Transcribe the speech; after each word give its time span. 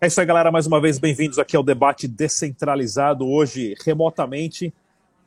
É 0.00 0.06
isso 0.06 0.20
aí, 0.20 0.26
galera. 0.26 0.52
Mais 0.52 0.64
uma 0.64 0.80
vez, 0.80 0.96
bem-vindos 0.96 1.40
aqui 1.40 1.56
ao 1.56 1.62
debate 1.64 2.06
descentralizado, 2.06 3.26
hoje 3.26 3.74
remotamente, 3.84 4.72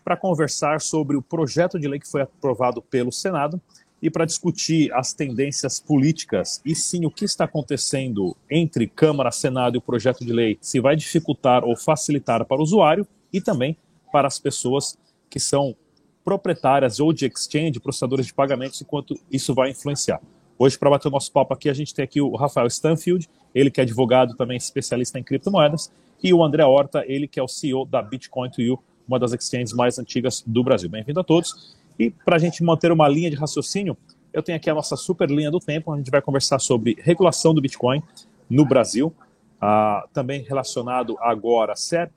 para 0.01 0.15
conversar 0.15 0.79
sobre 0.79 1.17
o 1.17 1.21
projeto 1.21 1.77
de 1.77 1.89
lei 1.89 1.99
que 1.99 2.07
foi 2.07 2.21
aprovado 2.21 2.81
pelo 2.81 3.11
Senado 3.11 3.59
e 4.01 4.09
para 4.09 4.23
discutir 4.23 4.89
as 4.93 5.11
tendências 5.11 5.77
políticas 5.77 6.61
e 6.63 6.73
sim 6.73 7.05
o 7.05 7.11
que 7.11 7.25
está 7.25 7.43
acontecendo 7.43 8.33
entre 8.49 8.87
Câmara, 8.87 9.29
Senado 9.29 9.75
e 9.75 9.79
o 9.79 9.81
projeto 9.81 10.23
de 10.23 10.31
lei, 10.31 10.57
se 10.61 10.79
vai 10.79 10.95
dificultar 10.95 11.65
ou 11.65 11.75
facilitar 11.75 12.45
para 12.45 12.61
o 12.61 12.63
usuário 12.63 13.05
e 13.33 13.41
também 13.41 13.75
para 14.09 14.29
as 14.29 14.39
pessoas 14.39 14.97
que 15.29 15.37
são 15.37 15.75
proprietárias 16.23 17.01
ou 17.01 17.11
de 17.11 17.25
exchange, 17.25 17.77
processadores 17.81 18.25
de 18.25 18.33
pagamentos, 18.33 18.81
enquanto 18.81 19.19
isso 19.29 19.53
vai 19.53 19.71
influenciar. 19.71 20.21
Hoje, 20.63 20.77
para 20.77 20.91
bater 20.91 21.07
o 21.07 21.11
nosso 21.11 21.31
papo 21.31 21.55
aqui, 21.55 21.71
a 21.71 21.73
gente 21.73 21.91
tem 21.91 22.05
aqui 22.05 22.21
o 22.21 22.35
Rafael 22.35 22.67
Stanfield, 22.67 23.27
ele 23.55 23.71
que 23.71 23.81
é 23.81 23.83
advogado, 23.83 24.35
também 24.35 24.57
especialista 24.57 25.17
em 25.17 25.23
criptomoedas, 25.23 25.91
e 26.21 26.31
o 26.31 26.43
André 26.43 26.63
Horta, 26.63 27.03
ele 27.07 27.27
que 27.27 27.39
é 27.39 27.43
o 27.43 27.47
CEO 27.47 27.83
da 27.83 27.99
Bitcoin 27.99 28.47
to 28.51 28.61
You, 28.61 28.79
uma 29.07 29.17
das 29.17 29.33
exchanges 29.33 29.73
mais 29.73 29.97
antigas 29.97 30.43
do 30.45 30.63
Brasil. 30.63 30.87
Bem-vindo 30.87 31.19
a 31.19 31.23
todos. 31.23 31.75
E 31.97 32.11
para 32.11 32.35
a 32.35 32.37
gente 32.37 32.63
manter 32.63 32.91
uma 32.91 33.07
linha 33.07 33.31
de 33.31 33.35
raciocínio, 33.35 33.97
eu 34.31 34.43
tenho 34.43 34.55
aqui 34.55 34.69
a 34.69 34.75
nossa 34.75 34.95
super 34.95 35.31
linha 35.31 35.49
do 35.49 35.59
tempo, 35.59 35.91
a 35.91 35.97
gente 35.97 36.11
vai 36.11 36.21
conversar 36.21 36.59
sobre 36.59 36.95
regulação 37.01 37.55
do 37.55 37.61
Bitcoin 37.61 38.03
no 38.47 38.63
Brasil, 38.63 39.11
ah, 39.59 40.05
também 40.13 40.43
relacionado 40.43 41.17
agora 41.21 41.75
se 41.75 41.97
é 41.97 42.07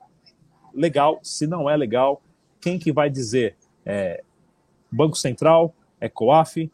legal, 0.75 1.19
se 1.23 1.47
não 1.47 1.71
é 1.71 1.75
legal, 1.79 2.21
quem 2.61 2.79
que 2.79 2.93
vai 2.93 3.09
dizer 3.09 3.57
é, 3.87 4.23
Banco 4.93 5.17
Central, 5.17 5.75
é 5.99 6.11
COAF, 6.11 6.71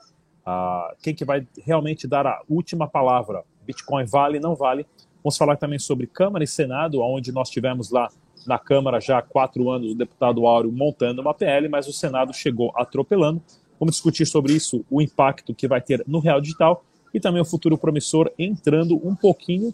ah, 0.51 0.95
quem 1.01 1.15
que 1.15 1.25
vai 1.25 1.47
realmente 1.65 2.09
dar 2.09 2.27
a 2.27 2.43
última 2.49 2.89
palavra, 2.89 3.45
Bitcoin 3.65 4.05
vale, 4.05 4.41
não 4.41 4.57
vale. 4.57 4.85
Vamos 5.23 5.37
falar 5.37 5.57
também 5.57 5.79
sobre 5.79 6.09
Câmara 6.09 6.43
e 6.43 6.47
Senado, 6.47 7.01
onde 7.01 7.31
nós 7.31 7.49
tivemos 7.49 7.91
lá 7.91 8.09
na 8.47 8.59
Câmara 8.59 9.01
já 9.01 9.19
há 9.19 9.23
quatro 9.23 9.71
anos 9.71 9.93
o 9.93 9.95
deputado 9.95 10.47
Áureo 10.47 10.73
montando 10.73 11.21
uma 11.21 11.33
PL, 11.33 11.69
mas 11.69 11.87
o 11.87 11.93
Senado 11.93 12.33
chegou 12.33 12.73
atropelando. 12.75 13.41
Vamos 13.79 13.95
discutir 13.95 14.27
sobre 14.27 14.53
isso, 14.53 14.85
o 14.91 15.01
impacto 15.01 15.55
que 15.55 15.69
vai 15.69 15.81
ter 15.81 16.03
no 16.07 16.19
real 16.19 16.41
digital 16.41 16.85
e 17.15 17.21
também 17.21 17.41
o 17.41 17.45
futuro 17.45 17.79
promissor 17.79 18.29
entrando 18.37 18.97
um 19.07 19.15
pouquinho 19.15 19.73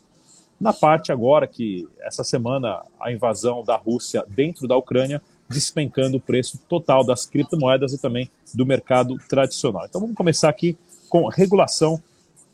na 0.60 0.72
parte 0.72 1.10
agora 1.10 1.46
que 1.46 1.88
essa 2.00 2.22
semana 2.22 2.82
a 3.00 3.10
invasão 3.10 3.64
da 3.64 3.76
Rússia 3.76 4.24
dentro 4.28 4.68
da 4.68 4.76
Ucrânia 4.76 5.22
despencando 5.48 6.16
o 6.16 6.20
preço 6.20 6.58
total 6.68 7.04
das 7.04 7.26
criptomoedas 7.26 7.92
e 7.92 7.98
também 7.98 8.30
do 8.54 8.66
mercado 8.66 9.16
tradicional. 9.28 9.86
Então 9.86 10.00
vamos 10.00 10.16
começar 10.16 10.48
aqui 10.48 10.76
com 11.08 11.28
regulação. 11.28 12.02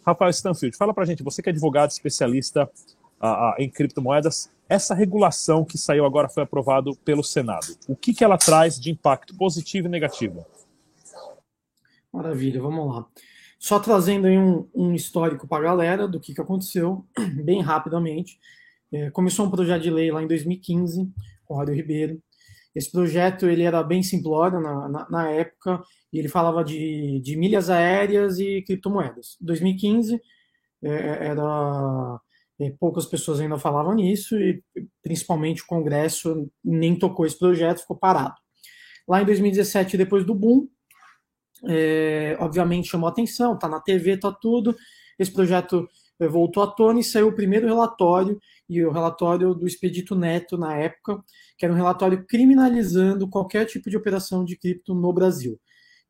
Rafael 0.05 0.31
Stanfield, 0.31 0.77
fala 0.77 0.93
para 0.93 1.05
gente, 1.05 1.23
você 1.23 1.41
que 1.43 1.49
é 1.49 1.53
advogado 1.53 1.91
especialista 1.91 2.69
uh, 3.21 3.55
em 3.59 3.71
criptomoedas, 3.71 4.51
essa 4.69 4.95
regulação 4.95 5.65
que 5.65 5.79
saiu 5.79 6.05
agora 6.05 6.29
foi 6.29 6.43
aprovado 6.43 6.97
pelo 7.05 7.23
Senado. 7.23 7.77
O 7.87 7.95
que, 7.95 8.13
que 8.13 8.25
ela 8.25 8.37
traz 8.37 8.81
de 8.81 8.91
impacto 8.91 9.35
positivo 9.37 9.87
e 9.87 9.91
negativo? 9.91 10.45
Maravilha, 12.13 12.61
vamos 12.61 12.95
lá. 12.95 13.07
Só 13.59 13.79
trazendo 13.79 14.27
um, 14.27 14.69
um 14.75 14.95
histórico 14.95 15.47
para 15.47 15.59
a 15.59 15.63
galera 15.71 16.09
do 16.09 16.19
que, 16.19 16.35
que 16.35 16.41
aconteceu, 16.41 17.07
bem 17.45 17.63
rapidamente. 17.63 18.39
É, 18.91 19.11
começou 19.11 19.47
um 19.47 19.51
projeto 19.51 19.83
de 19.83 19.91
lei 19.91 20.11
lá 20.11 20.23
em 20.23 20.27
2015, 20.27 21.09
com 21.45 21.55
o 21.55 21.57
Rádio 21.57 21.75
Ribeiro. 21.75 22.21
Esse 22.75 22.91
projeto 22.91 23.47
ele 23.47 23.63
era 23.63 23.83
bem 23.83 24.03
simplório 24.03 24.61
na, 24.61 24.89
na, 24.89 25.11
na 25.11 25.31
época, 25.31 25.83
e 26.13 26.19
ele 26.19 26.29
falava 26.29 26.65
de, 26.65 27.21
de 27.21 27.37
milhas 27.37 27.69
aéreas 27.69 28.39
e 28.39 28.63
criptomoedas. 28.63 29.37
2015 29.41 30.21
é, 30.83 31.27
era 31.29 32.21
é, 32.61 32.71
poucas 32.79 33.07
pessoas 33.07 33.41
ainda 33.41 33.59
falavam 33.59 33.95
nisso, 33.95 34.37
e 34.39 34.63
principalmente 35.03 35.63
o 35.63 35.67
Congresso 35.67 36.51
nem 36.65 36.99
tocou 36.99 37.27
esse 37.27 37.39
projeto, 37.39 37.81
ficou 37.81 37.97
parado. 37.97 38.35
Lá 39.07 39.21
em 39.21 39.27
2017, 39.27 39.97
depois 39.97 40.25
do 40.25 40.35
boom, 40.35 40.67
é, 41.69 42.37
obviamente 42.41 42.89
chamou 42.89 43.09
atenção, 43.09 43.55
está 43.55 43.69
na 43.69 43.81
TV, 43.81 44.13
está 44.13 44.33
tudo. 44.33 44.75
Esse 45.19 45.33
projeto 45.33 45.89
voltou 46.29 46.63
à 46.63 46.67
tona 46.67 47.01
e 47.01 47.05
saiu 47.05 47.29
o 47.29 47.35
primeiro 47.35 47.67
relatório, 47.67 48.39
e 48.69 48.85
o 48.85 48.91
relatório 48.91 49.55
do 49.55 49.67
Expedito 49.67 50.15
Neto 50.15 50.57
na 50.57 50.77
época, 50.77 51.23
que 51.59 51.65
era 51.65 51.73
um 51.73 51.77
relatório 51.77 52.25
criminalizando 52.27 53.29
qualquer 53.29 53.67
tipo 53.67 53.91
de 53.91 53.97
operação 53.97 54.45
de 54.45 54.57
cripto 54.57 54.95
no 54.95 55.13
Brasil. 55.13 55.61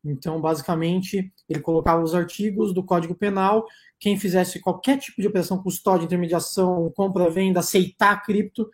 Então, 0.05 0.39
basicamente, 0.41 1.31
ele 1.47 1.61
colocava 1.61 2.03
os 2.03 2.13
artigos 2.13 2.73
do 2.73 2.83
Código 2.83 3.15
Penal, 3.15 3.65
quem 3.99 4.19
fizesse 4.19 4.59
qualquer 4.59 4.97
tipo 4.97 5.21
de 5.21 5.27
operação 5.27 5.61
custódia, 5.61 6.05
intermediação, 6.05 6.91
compra, 6.95 7.29
venda, 7.29 7.61
aceitar 7.61 8.21
cripto, 8.23 8.69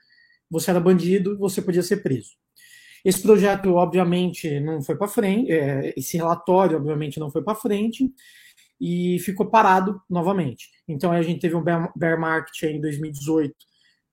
você 0.49 0.71
era 0.71 0.79
bandido, 0.79 1.37
você 1.37 1.61
podia 1.61 1.83
ser 1.83 1.97
preso. 1.97 2.31
Esse 3.05 3.21
projeto, 3.21 3.73
obviamente, 3.75 4.59
não 4.59 4.81
foi 4.81 4.95
para 4.97 5.07
frente, 5.07 5.51
é, 5.51 5.93
esse 5.95 6.17
relatório, 6.17 6.77
obviamente, 6.77 7.19
não 7.19 7.29
foi 7.31 7.43
para 7.43 7.55
frente 7.55 8.11
e 8.79 9.19
ficou 9.19 9.49
parado 9.49 10.01
novamente. 10.09 10.69
Então, 10.87 11.11
a 11.11 11.21
gente 11.21 11.39
teve 11.39 11.55
um 11.55 11.63
bear 11.63 12.19
market 12.19 12.63
em 12.63 12.79
2018, 12.79 13.55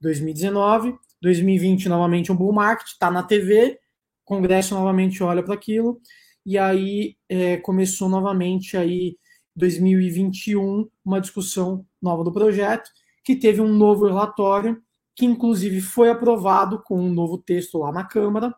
2019, 0.01 0.95
2020, 1.23 1.89
novamente, 1.89 2.33
um 2.33 2.37
bull 2.37 2.53
market, 2.53 2.87
está 2.89 3.11
na 3.11 3.23
TV, 3.23 3.79
Congresso 4.25 4.75
novamente 4.75 5.23
olha 5.23 5.43
para 5.43 5.55
aquilo, 5.55 6.01
e 6.45 6.59
aí 6.59 7.17
é, 7.29 7.57
começou 7.59 8.09
novamente 8.09 8.77
aí 8.77 9.17
2021 9.55 10.89
uma 11.05 11.21
discussão 11.21 11.87
nova 12.03 12.25
do 12.25 12.33
projeto, 12.33 12.91
que 13.25 13.37
teve 13.37 13.61
um 13.61 13.73
novo 13.73 14.07
relatório, 14.07 14.83
que 15.15 15.25
inclusive 15.25 15.81
foi 15.81 16.11
aprovado 16.11 16.83
com 16.83 17.01
um 17.01 17.13
novo 17.13 17.39
texto 17.39 17.79
lá 17.79 17.93
na 17.93 18.05
Câmara, 18.05 18.55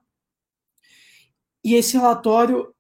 e 1.65 1.75
esse 1.75 1.97
relatório, 1.97 2.75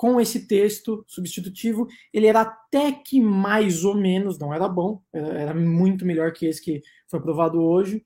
com 0.00 0.18
esse 0.18 0.46
texto 0.46 1.04
substitutivo, 1.06 1.86
ele 2.10 2.26
era 2.26 2.40
até 2.40 2.90
que 2.90 3.20
mais 3.20 3.84
ou 3.84 3.94
menos, 3.94 4.38
não 4.38 4.54
era 4.54 4.66
bom, 4.66 5.02
era, 5.12 5.52
muito 5.52 6.06
melhor 6.06 6.32
que 6.32 6.46
esse 6.46 6.62
que 6.62 6.80
foi 7.06 7.20
aprovado 7.20 7.60
hoje, 7.60 8.02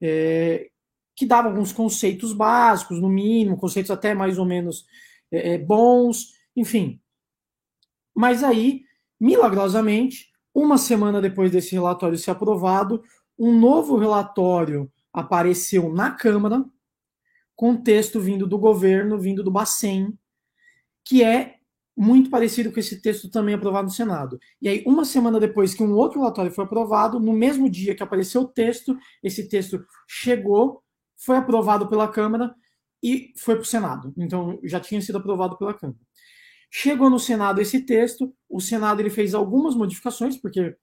é, 0.00 0.70
que 1.16 1.26
dava 1.26 1.48
alguns 1.48 1.72
conceitos 1.72 2.32
básicos, 2.32 3.00
no 3.00 3.08
mínimo, 3.08 3.56
conceitos 3.56 3.90
até 3.90 4.14
mais 4.14 4.38
ou 4.38 4.44
menos 4.44 4.86
é, 5.28 5.54
é 5.54 5.58
bons, 5.58 6.34
enfim. 6.54 7.00
Mas 8.14 8.44
aí, 8.44 8.84
milagrosamente, 9.18 10.30
uma 10.54 10.78
semana 10.78 11.20
depois 11.20 11.50
desse 11.50 11.72
relatório 11.72 12.16
ser 12.16 12.30
aprovado, 12.30 13.02
um 13.36 13.58
novo 13.58 13.96
relatório 13.96 14.88
apareceu 15.12 15.92
na 15.92 16.12
Câmara, 16.12 16.64
com 17.56 17.74
texto 17.74 18.20
vindo 18.20 18.46
do 18.46 18.56
governo, 18.56 19.18
vindo 19.18 19.42
do 19.42 19.50
Bacen, 19.50 20.16
que 21.08 21.22
é 21.24 21.54
muito 21.96 22.28
parecido 22.28 22.70
com 22.70 22.78
esse 22.78 23.00
texto 23.00 23.30
também 23.30 23.54
aprovado 23.54 23.86
no 23.86 23.92
Senado. 23.92 24.38
E 24.60 24.68
aí, 24.68 24.84
uma 24.86 25.06
semana 25.06 25.40
depois 25.40 25.74
que 25.74 25.82
um 25.82 25.94
outro 25.94 26.20
relatório 26.20 26.52
foi 26.52 26.64
aprovado, 26.64 27.18
no 27.18 27.32
mesmo 27.32 27.68
dia 27.68 27.94
que 27.94 28.02
apareceu 28.02 28.42
o 28.42 28.48
texto, 28.48 28.94
esse 29.22 29.48
texto 29.48 29.82
chegou, 30.06 30.82
foi 31.16 31.38
aprovado 31.38 31.88
pela 31.88 32.06
Câmara 32.06 32.54
e 33.02 33.32
foi 33.38 33.54
para 33.54 33.62
o 33.62 33.66
Senado. 33.66 34.12
Então, 34.18 34.60
já 34.62 34.78
tinha 34.78 35.00
sido 35.00 35.16
aprovado 35.16 35.56
pela 35.56 35.72
Câmara. 35.72 35.98
Chegou 36.70 37.08
no 37.08 37.18
Senado 37.18 37.60
esse 37.60 37.80
texto, 37.80 38.32
o 38.48 38.60
Senado 38.60 39.00
ele 39.00 39.10
fez 39.10 39.34
algumas 39.34 39.74
modificações, 39.74 40.36
porque 40.36 40.76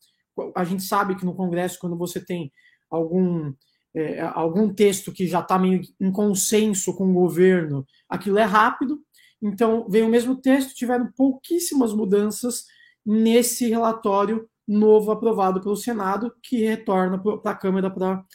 a 0.56 0.64
gente 0.64 0.82
sabe 0.82 1.16
que 1.16 1.24
no 1.24 1.36
Congresso, 1.36 1.78
quando 1.80 1.96
você 1.96 2.20
tem 2.20 2.52
algum 2.90 3.54
é, 3.96 4.20
algum 4.34 4.74
texto 4.74 5.14
que 5.14 5.26
já 5.26 5.40
está 5.40 5.58
meio 5.58 5.82
em 6.02 6.12
consenso 6.12 6.94
com 6.94 7.10
o 7.10 7.14
governo, 7.14 7.88
aquilo 8.10 8.38
é 8.38 8.44
rápido. 8.44 9.00
Então, 9.42 9.88
veio 9.90 10.08
o 10.08 10.10
mesmo 10.10 10.36
texto, 10.36 10.74
tiveram 10.74 11.12
pouquíssimas 11.12 11.94
mudanças 11.94 12.66
nesse 13.06 13.70
relatório 13.70 14.50
novo 14.68 15.12
aprovado 15.12 15.62
pelo 15.62 15.76
Senado, 15.76 16.34
que 16.42 16.66
retorna 16.66 17.20
para 17.20 17.52
a 17.52 17.56
Câmara 17.56 17.90
para 17.92 18.26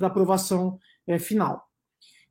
aprovação 0.00 0.78
é, 1.06 1.18
final. 1.18 1.66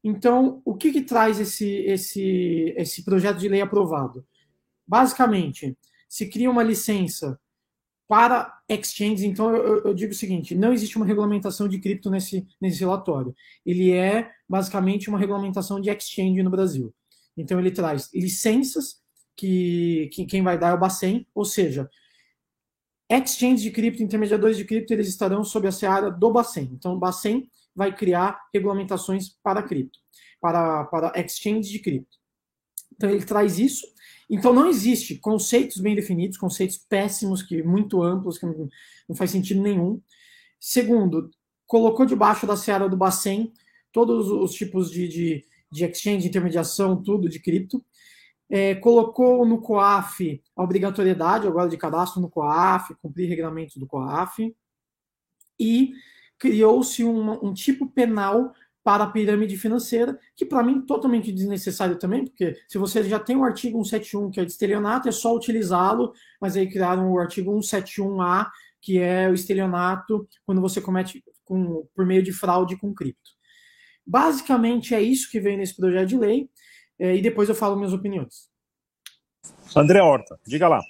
Então, 0.03 0.61
o 0.63 0.75
que, 0.75 0.91
que 0.91 1.01
traz 1.01 1.39
esse, 1.39 1.67
esse, 1.67 2.73
esse 2.77 3.03
projeto 3.03 3.39
de 3.39 3.49
lei 3.49 3.61
aprovado? 3.61 4.25
Basicamente, 4.87 5.77
se 6.07 6.29
cria 6.29 6.49
uma 6.49 6.63
licença 6.63 7.39
para 8.07 8.57
exchanges, 8.69 9.23
então 9.23 9.53
eu, 9.53 9.83
eu, 9.83 9.93
digo 9.93 10.13
o 10.13 10.15
seguinte: 10.15 10.55
não 10.55 10.71
existe 10.71 10.95
uma 10.95 11.05
regulamentação 11.05 11.67
de 11.67 11.79
cripto 11.79 12.09
nesse, 12.09 12.47
nesse 12.61 12.79
relatório. 12.79 13.35
Ele 13.65 13.91
é 13.91 14.31
basicamente 14.47 15.09
uma 15.09 15.19
regulamentação 15.19 15.81
de 15.81 15.89
exchange 15.89 16.41
no 16.41 16.49
Brasil. 16.49 16.93
Então 17.37 17.59
ele 17.59 17.71
traz 17.71 18.09
licenças 18.13 19.01
que, 19.35 20.09
que 20.13 20.25
quem 20.25 20.41
vai 20.41 20.57
dar 20.57 20.69
é 20.69 20.73
o 20.73 20.79
Bacen, 20.79 21.27
ou 21.33 21.45
seja, 21.45 21.89
exchanges 23.09 23.61
de 23.61 23.71
cripto, 23.71 24.01
intermediadores 24.01 24.57
de 24.57 24.65
cripto, 24.65 24.91
eles 24.91 25.07
estarão 25.07 25.43
sob 25.43 25.67
a 25.67 25.71
seara 25.71 26.09
do 26.09 26.31
Bacen. 26.31 26.69
Então 26.73 26.93
o 26.93 26.99
Bacen 26.99 27.49
vai 27.75 27.95
criar 27.95 28.39
regulamentações 28.53 29.29
para 29.43 29.61
cripto, 29.61 29.99
para, 30.41 30.85
para 30.85 31.19
exchanges 31.19 31.69
de 31.69 31.79
cripto. 31.79 32.17
Então 32.91 33.09
ele 33.09 33.23
traz 33.23 33.59
isso 33.59 33.85
então 34.29 34.53
não 34.53 34.67
existe 34.67 35.15
conceitos 35.15 35.77
bem 35.77 35.95
definidos, 35.95 36.37
conceitos 36.37 36.77
péssimos, 36.77 37.41
que 37.41 37.63
muito 37.63 38.03
amplos, 38.03 38.37
que 38.37 38.45
não, 38.45 38.67
não 39.07 39.15
faz 39.15 39.31
sentido 39.31 39.61
nenhum. 39.61 40.01
Segundo, 40.59 41.29
colocou 41.65 42.05
debaixo 42.05 42.45
da 42.45 42.57
seara 42.57 42.89
do 42.89 42.97
Bacen 42.97 43.53
todos 43.91 44.27
os 44.29 44.53
tipos 44.53 44.91
de, 44.91 45.07
de, 45.07 45.45
de 45.71 45.85
exchange, 45.85 46.27
intermediação, 46.27 47.01
tudo 47.01 47.29
de 47.29 47.39
cripto. 47.39 47.83
É, 48.49 48.75
colocou 48.75 49.45
no 49.45 49.59
COAF 49.61 50.41
a 50.55 50.63
obrigatoriedade 50.63 51.47
agora 51.47 51.69
de 51.69 51.77
cadastro 51.77 52.21
no 52.21 52.29
COAF, 52.29 52.95
cumprir 53.01 53.27
regulamentos 53.27 53.75
do 53.75 53.85
COAF, 53.85 54.55
e 55.59 55.91
criou-se 56.39 57.03
um, 57.03 57.45
um 57.45 57.53
tipo 57.53 57.87
penal 57.87 58.53
para 58.87 59.03
a 59.03 59.11
pirâmide 59.11 59.57
financeira, 59.57 60.17
que 60.33 60.45
para 60.45 60.63
mim 60.63 60.79
totalmente 60.79 61.29
desnecessário 61.29 61.99
também, 61.99 62.23
porque 62.23 62.55
se 62.69 62.77
você 62.77 63.03
já 63.03 63.19
tem 63.19 63.35
o 63.35 63.43
artigo 63.43 63.83
171, 63.83 64.31
que 64.31 64.39
é 64.39 64.45
de 64.45 64.51
estelionato, 64.51 65.09
é 65.09 65.11
só 65.11 65.35
utilizá-lo, 65.35 66.13
mas 66.39 66.55
aí 66.55 66.69
criaram 66.69 67.11
o 67.11 67.19
artigo 67.19 67.51
171A, 67.51 68.47
que 68.81 68.97
é 68.97 69.29
o 69.29 69.33
estelionato 69.33 70.25
quando 70.45 70.61
você 70.61 70.79
comete 70.79 71.21
com, 71.43 71.85
por 71.93 72.05
meio 72.05 72.23
de 72.23 72.31
fraude 72.31 72.77
com 72.77 72.93
cripto. 72.93 73.31
Basicamente 74.07 74.95
é 74.95 75.01
isso 75.01 75.29
que 75.29 75.39
vem 75.39 75.57
nesse 75.57 75.75
projeto 75.75 76.07
de 76.07 76.17
lei, 76.17 76.49
é, 76.97 77.15
e 77.15 77.21
depois 77.21 77.49
eu 77.49 77.55
falo 77.55 77.75
minhas 77.75 77.93
opiniões. 77.93 78.49
André 79.75 80.01
Horta, 80.01 80.39
diga 80.47 80.67
lá. 80.67 80.81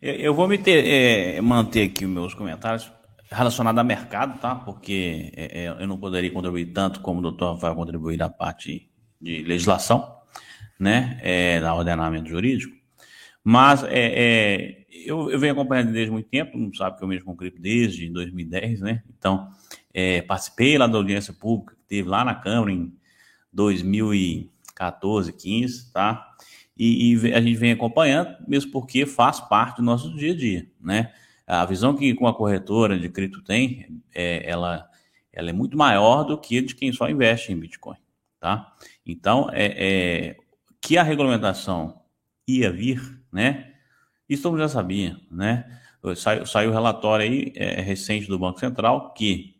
Eu 0.00 0.34
vou 0.34 0.48
me 0.48 0.58
ter, 0.58 0.86
é, 0.86 1.40
manter 1.40 1.90
aqui 1.90 2.04
os 2.04 2.10
meus 2.10 2.34
comentários 2.34 2.90
relacionado 3.30 3.78
a 3.78 3.84
mercado, 3.84 4.38
tá? 4.40 4.54
Porque 4.54 5.32
é, 5.36 5.64
é, 5.64 5.68
eu 5.68 5.86
não 5.86 5.98
poderia 5.98 6.30
contribuir 6.30 6.66
tanto 6.72 7.00
como 7.00 7.18
o 7.18 7.22
doutor 7.22 7.54
Rafael 7.54 7.74
contribuir 7.74 8.16
da 8.16 8.28
parte 8.28 8.90
de 9.20 9.42
legislação, 9.42 10.16
né? 10.78 11.18
É, 11.22 11.60
da 11.60 11.74
ordenamento 11.74 12.28
jurídico. 12.28 12.74
Mas 13.42 13.84
é, 13.84 13.90
é, 13.92 14.85
eu, 15.04 15.30
eu 15.30 15.38
venho 15.38 15.52
acompanhando 15.52 15.92
desde 15.92 16.10
muito 16.10 16.28
tempo, 16.28 16.56
não 16.56 16.72
sabe 16.72 16.96
que 16.96 17.04
eu 17.04 17.08
mesmo 17.08 17.26
com 17.26 17.36
cripto 17.36 17.60
desde 17.60 18.08
2010, 18.08 18.80
né? 18.80 19.02
Então, 19.18 19.48
é, 19.92 20.22
participei 20.22 20.78
lá 20.78 20.86
da 20.86 20.96
audiência 20.96 21.32
pública 21.32 21.74
que 21.74 21.84
teve 21.84 22.08
lá 22.08 22.24
na 22.24 22.34
Câmara 22.34 22.72
em 22.72 22.92
2014, 23.52 25.32
15, 25.32 25.92
tá? 25.92 26.36
E, 26.76 27.14
e 27.14 27.32
a 27.32 27.40
gente 27.40 27.56
vem 27.56 27.72
acompanhando, 27.72 28.36
mesmo 28.46 28.70
porque 28.70 29.06
faz 29.06 29.40
parte 29.40 29.78
do 29.78 29.82
nosso 29.82 30.14
dia 30.14 30.32
a 30.32 30.36
dia, 30.36 30.70
né? 30.80 31.12
A 31.46 31.64
visão 31.64 31.94
que 31.94 32.14
com 32.14 32.26
a 32.26 32.34
corretora 32.34 32.98
de 32.98 33.08
cripto 33.08 33.42
tem, 33.42 34.02
é, 34.14 34.48
ela, 34.50 34.88
ela 35.32 35.50
é 35.50 35.52
muito 35.52 35.76
maior 35.76 36.24
do 36.24 36.36
que 36.36 36.60
de 36.60 36.74
quem 36.74 36.92
só 36.92 37.08
investe 37.08 37.52
em 37.52 37.58
Bitcoin, 37.58 37.96
tá? 38.40 38.74
Então, 39.04 39.48
é, 39.52 39.74
é 39.76 40.36
que 40.80 40.98
a 40.98 41.02
regulamentação 41.02 42.02
ia 42.46 42.70
vir, 42.70 43.20
né? 43.32 43.72
Isso 44.28 44.42
todo 44.42 44.52
mundo 44.52 44.62
já 44.62 44.68
sabia, 44.68 45.20
né? 45.30 45.80
Saiu, 46.16 46.46
saiu 46.46 46.70
o 46.70 46.72
relatório 46.72 47.24
aí 47.24 47.52
é, 47.56 47.80
recente 47.80 48.28
do 48.28 48.38
Banco 48.38 48.60
Central 48.60 49.12
que 49.12 49.56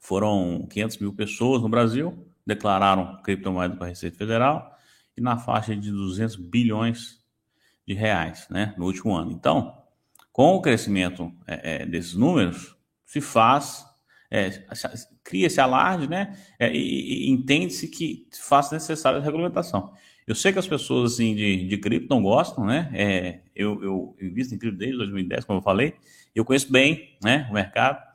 foram 0.00 0.66
500 0.70 0.98
mil 0.98 1.12
pessoas 1.12 1.62
no 1.62 1.68
Brasil 1.68 2.28
declararam 2.48 3.20
criptomoeda 3.22 3.76
para 3.76 3.84
a 3.84 3.88
Receita 3.90 4.16
Federal 4.16 4.74
e 5.14 5.20
na 5.20 5.36
faixa 5.36 5.76
de 5.76 5.90
200 5.90 6.36
bilhões 6.36 7.18
de 7.86 7.92
reais, 7.92 8.46
né? 8.48 8.74
No 8.78 8.86
último 8.86 9.14
ano. 9.14 9.30
Então, 9.30 9.76
com 10.32 10.54
o 10.54 10.62
crescimento 10.62 11.30
é, 11.46 11.82
é, 11.82 11.86
desses 11.86 12.14
números, 12.14 12.74
se 13.04 13.20
faz, 13.20 13.84
é, 14.30 14.48
cria 15.22 15.46
esse 15.46 15.60
alarde, 15.60 16.08
né? 16.08 16.38
É, 16.58 16.74
e, 16.74 17.26
e 17.26 17.30
entende-se 17.30 17.88
que 17.88 18.26
faz 18.32 18.70
necessária 18.70 19.18
a 19.18 19.22
regulamentação. 19.22 19.92
Eu 20.28 20.34
sei 20.34 20.52
que 20.52 20.58
as 20.58 20.66
pessoas 20.66 21.14
assim, 21.14 21.34
de, 21.34 21.66
de 21.66 21.78
cripto 21.78 22.14
não 22.14 22.22
gostam, 22.22 22.66
né? 22.66 22.90
É, 22.92 23.40
eu, 23.56 23.82
eu 23.82 24.16
invisto 24.20 24.54
em 24.54 24.58
cripto 24.58 24.78
desde 24.78 24.98
2010, 24.98 25.44
como 25.44 25.58
eu 25.58 25.62
falei, 25.62 25.94
eu 26.34 26.44
conheço 26.44 26.70
bem 26.70 27.16
né, 27.22 27.46
o 27.50 27.54
mercado. 27.54 28.06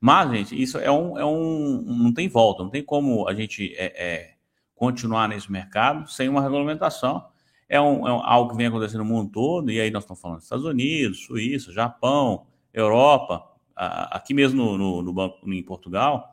Mas, 0.00 0.30
gente, 0.30 0.60
isso 0.60 0.76
é 0.78 0.90
um, 0.90 1.16
é 1.18 1.24
um. 1.24 1.82
Não 1.86 2.12
tem 2.12 2.28
volta, 2.28 2.64
não 2.64 2.70
tem 2.70 2.82
como 2.82 3.28
a 3.28 3.34
gente 3.34 3.72
é, 3.76 3.92
é, 3.96 4.34
continuar 4.74 5.28
nesse 5.28 5.50
mercado 5.50 6.10
sem 6.10 6.28
uma 6.28 6.42
regulamentação 6.42 7.24
é, 7.72 7.80
um, 7.80 8.06
é 8.06 8.10
algo 8.10 8.50
que 8.50 8.56
vem 8.56 8.66
acontecendo 8.66 8.98
no 8.98 9.06
mundo 9.06 9.30
todo, 9.32 9.70
e 9.70 9.80
aí 9.80 9.90
nós 9.90 10.02
estamos 10.02 10.20
falando 10.20 10.36
dos 10.36 10.44
Estados 10.44 10.66
Unidos, 10.66 11.24
Suíça, 11.24 11.72
Japão, 11.72 12.44
Europa, 12.70 13.42
aqui 13.74 14.34
mesmo 14.34 14.62
no, 14.62 14.76
no, 14.76 15.02
no 15.02 15.12
banco 15.12 15.38
em 15.50 15.62
Portugal, 15.62 16.31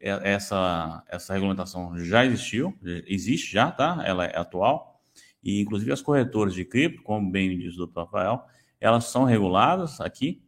essa, 0.00 1.04
essa 1.06 1.34
regulamentação 1.34 1.98
já 1.98 2.24
existiu, 2.24 2.76
existe 3.06 3.52
já, 3.52 3.70
tá? 3.70 4.02
Ela 4.04 4.24
é 4.24 4.38
atual, 4.38 5.00
e 5.42 5.60
inclusive 5.60 5.92
as 5.92 6.00
corretoras 6.00 6.54
de 6.54 6.64
cripto, 6.64 7.02
como 7.02 7.30
bem 7.30 7.58
diz 7.58 7.76
o 7.76 7.86
Dr. 7.86 8.00
Rafael, 8.00 8.44
elas 8.80 9.04
são 9.04 9.24
reguladas 9.24 10.00
aqui 10.00 10.42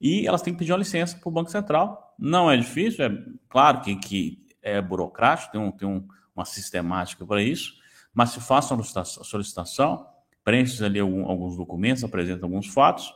e 0.00 0.26
elas 0.26 0.42
têm 0.42 0.52
que 0.52 0.58
pedir 0.58 0.72
uma 0.72 0.78
licença 0.78 1.16
para 1.16 1.28
o 1.28 1.32
Banco 1.32 1.50
Central. 1.50 2.14
Não 2.18 2.50
é 2.50 2.56
difícil, 2.56 3.04
é 3.04 3.24
claro 3.48 3.80
que, 3.80 3.96
que 3.96 4.46
é 4.60 4.80
burocrático, 4.80 5.52
tem, 5.52 5.60
um, 5.60 5.70
tem 5.70 5.88
um, 5.88 6.06
uma 6.34 6.44
sistemática 6.44 7.24
para 7.24 7.42
isso, 7.42 7.74
mas 8.12 8.30
se 8.30 8.40
faça 8.40 8.74
a 8.74 9.04
solicitação, 9.04 10.06
preenche 10.44 10.84
ali 10.84 11.00
algum, 11.00 11.26
alguns 11.26 11.56
documentos, 11.56 12.04
apresenta 12.04 12.44
alguns 12.44 12.66
fatos, 12.66 13.12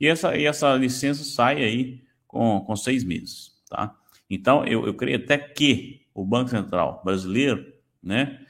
e 0.00 0.06
essa, 0.06 0.36
e 0.36 0.46
essa 0.46 0.74
licença 0.74 1.22
sai 1.22 1.62
aí 1.62 2.02
com, 2.26 2.60
com 2.60 2.74
seis 2.74 3.04
meses, 3.04 3.52
tá? 3.68 3.96
Então, 4.34 4.64
eu, 4.64 4.86
eu 4.86 4.94
creio 4.94 5.18
até 5.18 5.36
que 5.36 6.06
o 6.14 6.24
Banco 6.24 6.48
Central 6.48 7.02
brasileiro, 7.04 7.70
né, 8.02 8.40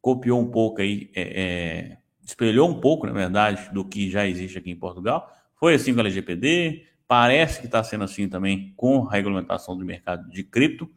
copiou 0.00 0.40
um 0.40 0.50
pouco 0.50 0.80
aí, 0.80 1.10
é, 1.14 1.22
é, 1.22 1.98
espelhou 2.24 2.68
um 2.68 2.80
pouco, 2.80 3.06
na 3.06 3.12
verdade, 3.12 3.72
do 3.72 3.84
que 3.84 4.10
já 4.10 4.26
existe 4.26 4.58
aqui 4.58 4.70
em 4.70 4.76
Portugal. 4.76 5.32
Foi 5.54 5.74
assim 5.74 5.94
com 5.94 6.00
a 6.00 6.02
LGPD, 6.02 6.86
parece 7.06 7.60
que 7.60 7.66
está 7.66 7.84
sendo 7.84 8.02
assim 8.02 8.28
também 8.28 8.72
com 8.76 9.06
a 9.06 9.12
regulamentação 9.12 9.78
do 9.78 9.84
mercado 9.84 10.28
de 10.28 10.42
cripto, 10.42 10.90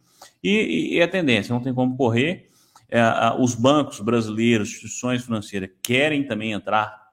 e, 0.43 0.95
e, 0.95 1.01
a 1.01 1.07
tendência, 1.07 1.53
não 1.53 1.61
tem 1.61 1.73
como 1.73 1.95
correr, 1.95 2.49
é, 2.89 2.99
os 3.39 3.53
bancos 3.53 3.99
brasileiros, 3.99 4.69
instituições 4.69 5.23
financeiras 5.23 5.69
querem 5.83 6.25
também 6.25 6.51
entrar 6.51 7.09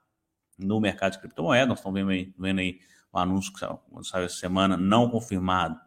no 0.59 0.81
mercado 0.81 1.13
de 1.13 1.19
criptomoedas. 1.21 1.69
Nós 1.69 1.79
estamos 1.79 2.01
vendo 2.01 2.11
aí, 2.11 2.33
vendo 2.39 2.61
aí 2.61 2.81
um 3.13 3.19
anúncio 3.19 3.53
que 3.53 3.59
saiu 3.59 4.25
essa 4.25 4.37
semana, 4.37 4.79
não 4.79 5.11
confirmado, 5.11 5.79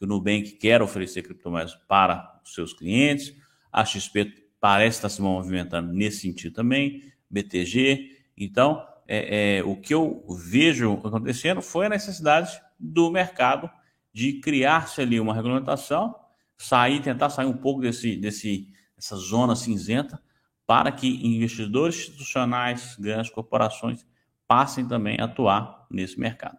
que 0.00 0.06
o 0.06 0.08
Nubank 0.08 0.52
quer 0.52 0.80
oferecer 0.80 1.20
criptomoedas 1.20 1.74
para 1.86 2.40
os 2.42 2.54
seus 2.54 2.72
clientes. 2.72 3.36
A 3.70 3.84
XP 3.84 4.32
parece 4.58 4.96
estar 4.96 5.10
se 5.10 5.20
movimentando 5.20 5.92
nesse 5.92 6.22
sentido 6.22 6.54
também, 6.54 7.12
BTG. 7.28 8.16
Então, 8.34 8.82
é, 9.06 9.58
é, 9.58 9.62
o 9.62 9.76
que 9.76 9.92
eu 9.92 10.24
vejo 10.30 10.94
acontecendo 11.04 11.60
foi 11.60 11.84
a 11.84 11.90
necessidade 11.90 12.58
do 12.78 13.10
mercado 13.10 13.70
de 14.10 14.40
criar-se 14.40 15.02
ali 15.02 15.20
uma 15.20 15.34
regulamentação, 15.34 16.16
sair, 16.56 17.02
tentar 17.02 17.28
sair 17.28 17.46
um 17.46 17.56
pouco 17.56 17.82
desse, 17.82 18.16
desse 18.16 18.72
essa 18.96 19.16
zona 19.16 19.54
cinzenta, 19.54 20.18
para 20.66 20.90
que 20.90 21.26
investidores 21.26 21.96
institucionais, 21.96 22.96
grandes 22.98 23.30
corporações, 23.30 24.06
passem 24.48 24.88
também 24.88 25.18
a 25.20 25.24
atuar 25.24 25.86
nesse 25.90 26.18
mercado. 26.18 26.56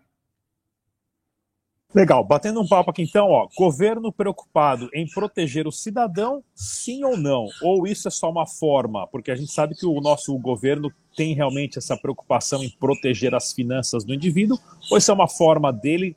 Legal, 1.93 2.23
batendo 2.23 2.61
um 2.61 2.67
papo 2.67 2.89
aqui 2.89 3.03
então, 3.03 3.27
ó, 3.27 3.49
governo 3.57 4.13
preocupado 4.13 4.89
em 4.93 5.05
proteger 5.05 5.67
o 5.67 5.71
cidadão, 5.73 6.41
sim 6.55 7.03
ou 7.03 7.17
não? 7.17 7.47
Ou 7.61 7.85
isso 7.85 8.07
é 8.07 8.11
só 8.11 8.29
uma 8.29 8.47
forma? 8.47 9.05
Porque 9.07 9.29
a 9.29 9.35
gente 9.35 9.51
sabe 9.51 9.75
que 9.75 9.85
o 9.85 9.99
nosso 9.99 10.37
governo 10.37 10.89
tem 11.17 11.33
realmente 11.33 11.77
essa 11.77 11.97
preocupação 11.97 12.63
em 12.63 12.69
proteger 12.69 13.35
as 13.35 13.51
finanças 13.51 14.05
do 14.05 14.13
indivíduo, 14.13 14.57
ou 14.89 14.97
isso 14.97 15.11
é 15.11 15.13
uma 15.13 15.27
forma 15.27 15.73
dele 15.73 16.15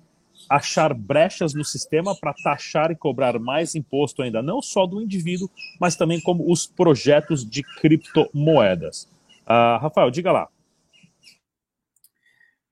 achar 0.48 0.94
brechas 0.94 1.54
no 1.54 1.64
sistema 1.64 2.14
para 2.14 2.34
taxar 2.34 2.92
e 2.92 2.96
cobrar 2.96 3.36
mais 3.40 3.74
imposto 3.74 4.22
ainda, 4.22 4.40
não 4.40 4.62
só 4.62 4.86
do 4.86 5.02
indivíduo, 5.02 5.50
mas 5.80 5.96
também 5.96 6.20
como 6.20 6.50
os 6.52 6.68
projetos 6.68 7.44
de 7.44 7.64
criptomoedas. 7.80 9.08
Uh, 9.42 9.80
Rafael, 9.80 10.10
diga 10.10 10.30
lá. 10.30 10.48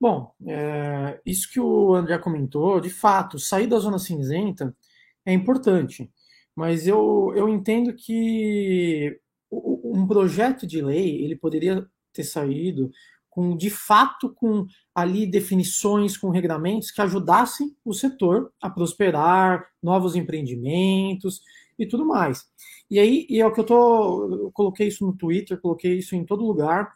Bom, 0.02 0.34
é, 0.48 1.20
isso 1.24 1.48
que 1.48 1.60
o 1.60 1.94
André 1.94 2.18
comentou, 2.18 2.80
de 2.80 2.90
fato, 2.90 3.38
sair 3.38 3.68
da 3.68 3.78
zona 3.78 4.00
cinzenta 4.00 4.76
é 5.24 5.32
importante, 5.32 6.10
mas 6.56 6.88
eu, 6.88 7.32
eu 7.36 7.48
entendo 7.48 7.94
que 7.94 9.16
um 9.48 10.04
projeto 10.04 10.66
de 10.66 10.82
lei 10.82 11.22
ele 11.22 11.36
poderia 11.36 11.86
ter 12.12 12.24
saído 12.24 12.90
com 13.30 13.56
de 13.56 13.70
fato 13.70 14.34
com 14.34 14.66
ali 14.92 15.24
definições, 15.24 16.16
com 16.16 16.30
regramentos 16.30 16.90
que 16.90 17.00
ajudassem 17.00 17.72
o 17.84 17.94
setor 17.94 18.52
a 18.60 18.68
prosperar, 18.68 19.68
novos 19.80 20.16
empreendimentos 20.16 21.42
e 21.78 21.86
tudo 21.86 22.04
mais. 22.04 22.44
E 22.90 22.98
aí, 22.98 23.24
e 23.30 23.40
é 23.40 23.46
o 23.46 23.52
que 23.52 23.60
eu 23.60 23.64
tô, 23.64 24.34
eu 24.34 24.50
coloquei 24.50 24.88
isso 24.88 25.06
no 25.06 25.16
Twitter, 25.16 25.60
coloquei 25.60 25.96
isso 25.98 26.16
em 26.16 26.24
todo 26.24 26.44
lugar. 26.44 26.92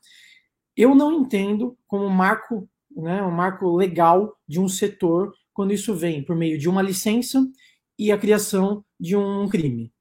Eu 0.76 0.92
não 0.92 1.12
entendo 1.12 1.78
como 1.86 2.10
marco, 2.10 2.68
né, 2.96 3.22
um 3.22 3.30
marco 3.30 3.70
legal 3.76 4.34
de 4.48 4.58
um 4.58 4.68
setor 4.68 5.32
quando 5.52 5.72
isso 5.72 5.94
vem 5.94 6.24
por 6.24 6.34
meio 6.34 6.58
de 6.58 6.68
uma 6.68 6.82
licença 6.82 7.46
e 7.98 8.10
a 8.10 8.18
criação 8.18 8.84
de 8.98 9.16
um 9.16 9.48
crime, 9.48 9.92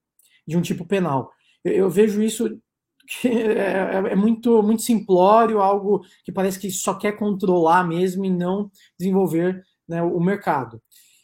de 0.47 0.57
um 0.57 0.61
tipo 0.61 0.85
penal. 0.85 1.31
Eu, 1.63 1.73
eu 1.73 1.89
vejo 1.89 2.21
isso 2.21 2.49
que 3.07 3.27
é, 3.27 4.11
é, 4.11 4.15
muito, 4.15 4.61
muito 4.63 4.81
simplório, 4.81 5.61
algo 5.61 6.05
que 6.23 6.31
parece 6.31 6.59
que 6.59 6.71
só 6.71 6.93
quer 6.95 7.13
controlar 7.13 7.83
mesmo 7.83 8.25
e 8.25 8.29
não 8.29 8.71
desenvolver 8.97 9.63
né, 9.87 10.01
o 10.01 10.19
mercado. 10.19 10.81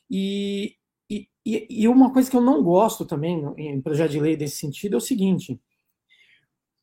E, 0.10 0.76
e, 1.10 1.28
e, 1.46 1.68
e, 1.84 1.88
uma 1.88 2.12
coisa 2.12 2.30
que 2.30 2.36
eu 2.36 2.42
não 2.42 2.62
gosto 2.62 3.06
também 3.06 3.44
em 3.58 3.82
projeto 3.82 4.12
de 4.12 4.20
lei 4.20 4.36
desse 4.36 4.58
sentido 4.58 4.96
é 4.96 4.98
o 4.98 5.02
seguinte: 5.02 5.60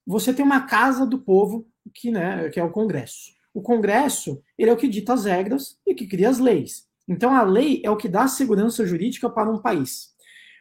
você 0.07 0.33
tem 0.33 0.45
uma 0.45 0.67
casa 0.67 1.07
do 1.07 1.19
povo 1.19 1.69
que, 1.95 2.11
né, 2.11 2.49
que 2.49 2.59
é 2.59 2.65
o 2.65 2.73
Congresso. 2.73 3.38
O 3.59 3.61
Congresso 3.61 4.41
ele 4.57 4.71
é 4.71 4.73
o 4.73 4.77
que 4.77 4.87
dita 4.87 5.15
as 5.15 5.25
regras 5.25 5.77
e 5.85 5.93
que 5.93 6.07
cria 6.07 6.29
as 6.29 6.39
leis. 6.39 6.87
Então 7.09 7.35
a 7.35 7.43
lei 7.43 7.83
é 7.85 7.91
o 7.91 7.97
que 7.97 8.09
dá 8.09 8.29
segurança 8.29 8.87
jurídica 8.87 9.29
para 9.29 9.51
um 9.51 9.61
país. 9.61 10.11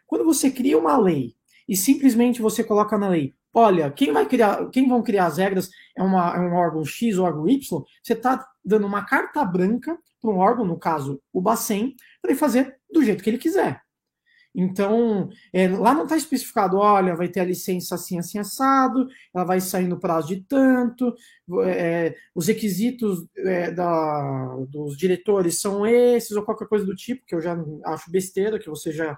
Quando 0.08 0.25
você 0.25 0.50
cria 0.50 0.80
uma 0.80 0.98
lei 0.98 1.36
e 1.70 1.77
simplesmente 1.77 2.42
você 2.42 2.63
coloca 2.63 2.98
na 2.98 3.10
lei, 3.10 3.36
olha, 3.54 3.92
quem 3.92 4.12
vai 4.12 4.25
criar, 4.25 4.68
quem 4.72 4.89
vão 4.89 5.04
criar 5.04 5.27
as 5.27 5.38
regras 5.38 5.70
é, 5.96 6.01
uma, 6.01 6.36
é 6.36 6.39
um 6.39 6.56
órgão 6.56 6.84
X 6.84 7.20
ou 7.20 7.25
órgão 7.27 7.48
Y, 7.48 7.84
você 8.01 8.13
está 8.13 8.44
dando 8.66 8.88
uma 8.88 9.06
carta 9.06 9.46
branca 9.46 9.96
para 10.20 10.32
um 10.32 10.38
órgão, 10.39 10.66
no 10.66 10.80
caso 10.80 11.22
o 11.32 11.39
Bacen, 11.39 11.96
para 12.20 12.32
ele 12.32 12.39
fazer 12.39 12.80
do 12.92 13.04
jeito 13.04 13.24
que 13.24 13.30
ele 13.30 13.38
quiser. 13.38 13.80
Então, 14.59 15.29
é, 15.53 15.67
lá 15.67 15.93
não 15.93 16.05
está 16.05 16.17
especificado, 16.17 16.77
olha, 16.77 17.15
vai 17.15 17.27
ter 17.27 17.41
a 17.41 17.45
licença 17.45 17.93
assim, 17.93 18.17
assim, 18.17 18.39
assado, 18.39 19.07
ela 19.31 19.45
vai 19.45 19.61
sair 19.61 19.87
no 19.87 19.99
prazo 19.99 20.29
de 20.29 20.41
tanto, 20.41 21.13
é, 21.63 22.15
os 22.33 22.47
requisitos 22.47 23.27
é, 23.37 23.69
da, 23.69 24.55
dos 24.67 24.97
diretores 24.97 25.61
são 25.61 25.85
esses, 25.85 26.31
ou 26.31 26.41
qualquer 26.43 26.67
coisa 26.67 26.83
do 26.83 26.95
tipo, 26.95 27.23
que 27.27 27.35
eu 27.35 27.41
já 27.41 27.55
acho 27.85 28.09
besteira, 28.09 28.57
que 28.57 28.67
você 28.67 28.91
já, 28.91 29.15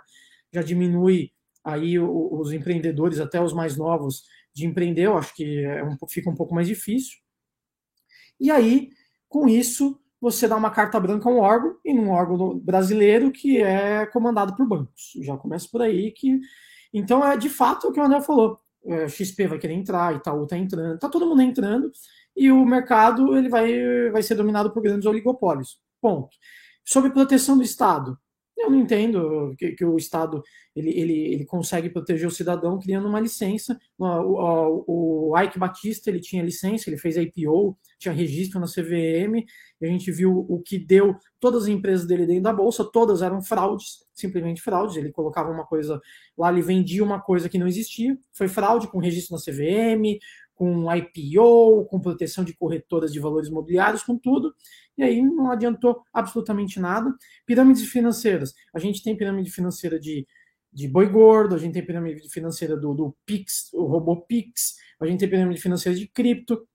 já 0.51 0.61
diminui 0.61 1.31
aí 1.63 1.97
os 1.97 2.51
empreendedores, 2.51 3.21
até 3.21 3.41
os 3.41 3.53
mais 3.53 3.77
novos, 3.77 4.23
de 4.53 4.65
empreender, 4.65 5.03
eu 5.05 5.17
acho 5.17 5.33
que 5.33 5.63
é 5.63 5.81
um, 5.85 5.95
fica 6.09 6.29
um 6.29 6.35
pouco 6.35 6.53
mais 6.53 6.67
difícil. 6.67 7.17
E 8.37 8.51
aí, 8.51 8.89
com 9.29 9.47
isso, 9.47 9.97
você 10.21 10.47
dá 10.47 10.55
uma 10.55 10.69
carta 10.69 10.99
branca 10.99 11.29
a 11.29 11.31
um 11.31 11.39
órgão, 11.39 11.77
e 11.83 11.93
num 11.93 12.09
órgão 12.09 12.59
brasileiro 12.59 13.31
que 13.31 13.61
é 13.61 14.05
comandado 14.07 14.55
por 14.55 14.67
bancos. 14.67 15.13
Já 15.21 15.37
começa 15.37 15.67
por 15.71 15.81
aí 15.81 16.11
que. 16.11 16.39
Então, 16.93 17.25
é 17.25 17.37
de 17.37 17.49
fato 17.49 17.87
o 17.87 17.91
que 17.91 17.99
o 17.99 18.03
André 18.03 18.21
falou. 18.21 18.59
É, 18.85 19.07
XP 19.07 19.47
vai 19.47 19.59
querer 19.59 19.73
entrar, 19.73 20.15
Itaú 20.15 20.43
está 20.43 20.57
entrando, 20.57 20.95
está 20.95 21.09
todo 21.09 21.25
mundo 21.25 21.41
entrando, 21.41 21.91
e 22.35 22.49
o 22.51 22.65
mercado 22.65 23.35
ele 23.37 23.49
vai, 23.49 24.09
vai 24.11 24.23
ser 24.23 24.35
dominado 24.35 24.71
por 24.71 24.81
grandes 24.81 25.05
oligopólios. 25.05 25.79
Ponto. 26.01 26.29
Sobre 26.83 27.11
proteção 27.11 27.57
do 27.57 27.63
Estado, 27.63 28.17
eu 28.59 28.69
não 28.69 28.79
entendo 28.79 29.55
que, 29.57 29.71
que 29.71 29.85
o 29.85 29.95
Estado 29.95 30.43
ele, 30.75 30.89
ele, 30.89 31.33
ele 31.33 31.45
consegue 31.45 31.89
proteger 31.89 32.27
o 32.27 32.31
cidadão 32.31 32.79
criando 32.79 33.07
uma 33.07 33.19
licença. 33.19 33.79
O, 33.97 34.05
o, 34.05 35.31
o 35.31 35.39
Ike 35.39 35.57
Batista 35.57 36.09
ele 36.09 36.19
tinha 36.19 36.43
licença, 36.43 36.89
ele 36.89 36.97
fez 36.97 37.17
a 37.17 37.21
IPO, 37.21 37.77
tinha 37.97 38.13
registro 38.13 38.59
na 38.59 38.65
CVM, 38.65 39.45
a 39.81 39.85
gente 39.85 40.11
viu 40.11 40.45
o 40.49 40.61
que 40.61 40.77
deu 40.77 41.15
todas 41.39 41.63
as 41.63 41.69
empresas 41.69 42.05
dele 42.05 42.25
dentro 42.25 42.43
da 42.43 42.53
bolsa, 42.53 42.83
todas 42.83 43.21
eram 43.21 43.41
fraudes, 43.41 44.05
simplesmente 44.13 44.61
fraudes. 44.61 44.97
Ele 44.97 45.11
colocava 45.11 45.51
uma 45.51 45.65
coisa 45.65 45.99
lá, 46.37 46.51
ele 46.51 46.61
vendia 46.61 47.03
uma 47.03 47.21
coisa 47.21 47.49
que 47.49 47.57
não 47.57 47.67
existia, 47.67 48.17
foi 48.33 48.47
fraude 48.47 48.87
com 48.87 48.99
registro 48.99 49.35
na 49.35 49.41
CVM, 49.41 50.19
com 50.59 50.93
IPO, 50.93 51.85
com 51.85 52.01
proteção 52.01 52.43
de 52.43 52.53
corretoras 52.53 53.13
de 53.13 53.19
valores 53.21 53.47
imobiliários, 53.47 54.03
com 54.03 54.17
tudo, 54.17 54.53
e 54.97 55.01
aí 55.01 55.21
não 55.21 55.49
adiantou 55.49 56.03
absolutamente 56.13 56.81
nada. 56.81 57.15
Pirâmides 57.45 57.85
financeiras. 57.85 58.53
A 58.73 58.77
gente 58.77 59.01
tem 59.01 59.15
pirâmide 59.15 59.49
financeira 59.49 59.97
de, 59.97 60.27
de 60.73 60.85
boi 60.89 61.07
gordo, 61.07 61.55
a 61.55 61.57
gente 61.57 61.75
tem 61.75 61.85
pirâmide 61.85 62.27
financeira 62.29 62.75
do, 62.75 62.93
do 62.93 63.15
Pix, 63.25 63.71
o 63.71 63.85
robô 63.85 64.17
Pix, 64.17 64.75
a 64.99 65.05
gente 65.05 65.21
tem 65.21 65.29
pirâmide 65.29 65.61
financeira 65.61 65.97
de 65.97 66.09
cripto. 66.09 66.67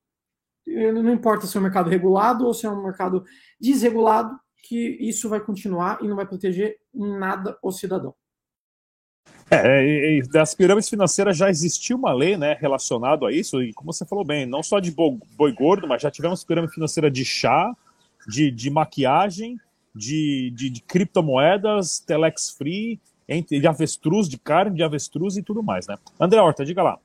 Não 0.66 1.12
importa 1.12 1.46
se 1.46 1.54
é 1.54 1.60
um 1.60 1.62
mercado 1.62 1.90
regulado 1.90 2.46
ou 2.46 2.54
se 2.54 2.64
é 2.64 2.70
um 2.70 2.82
mercado 2.82 3.22
desregulado, 3.60 4.34
que 4.62 4.96
isso 4.98 5.28
vai 5.28 5.40
continuar 5.40 5.98
e 6.02 6.08
não 6.08 6.16
vai 6.16 6.26
proteger 6.26 6.78
nada 6.94 7.58
o 7.62 7.70
cidadão. 7.70 8.14
É, 9.50 10.20
das 10.32 10.54
pirâmides 10.54 10.88
financeiras 10.88 11.36
já 11.36 11.50
existia 11.50 11.94
uma 11.94 12.12
lei 12.12 12.36
né, 12.36 12.56
relacionada 12.60 13.26
a 13.26 13.32
isso, 13.32 13.62
e 13.62 13.72
como 13.72 13.92
você 13.92 14.04
falou 14.04 14.24
bem, 14.24 14.46
não 14.46 14.62
só 14.62 14.80
de 14.80 14.90
boi 14.90 15.52
gordo, 15.52 15.86
mas 15.86 16.02
já 16.02 16.10
tivemos 16.10 16.42
pirâmide 16.42 16.74
financeira 16.74 17.10
de 17.10 17.24
chá, 17.24 17.74
de, 18.26 18.50
de 18.50 18.70
maquiagem, 18.70 19.58
de, 19.94 20.52
de, 20.54 20.70
de 20.70 20.80
criptomoedas, 20.80 21.98
telex 22.00 22.50
free, 22.50 22.98
entre, 23.28 23.60
de 23.60 23.66
avestruz, 23.66 24.28
de 24.28 24.38
carne 24.38 24.76
de 24.76 24.82
avestruz 24.82 25.36
e 25.36 25.42
tudo 25.42 25.62
mais, 25.62 25.86
né? 25.86 25.96
André 26.18 26.40
Horta, 26.40 26.64
diga 26.64 26.82
lá. 26.82 26.98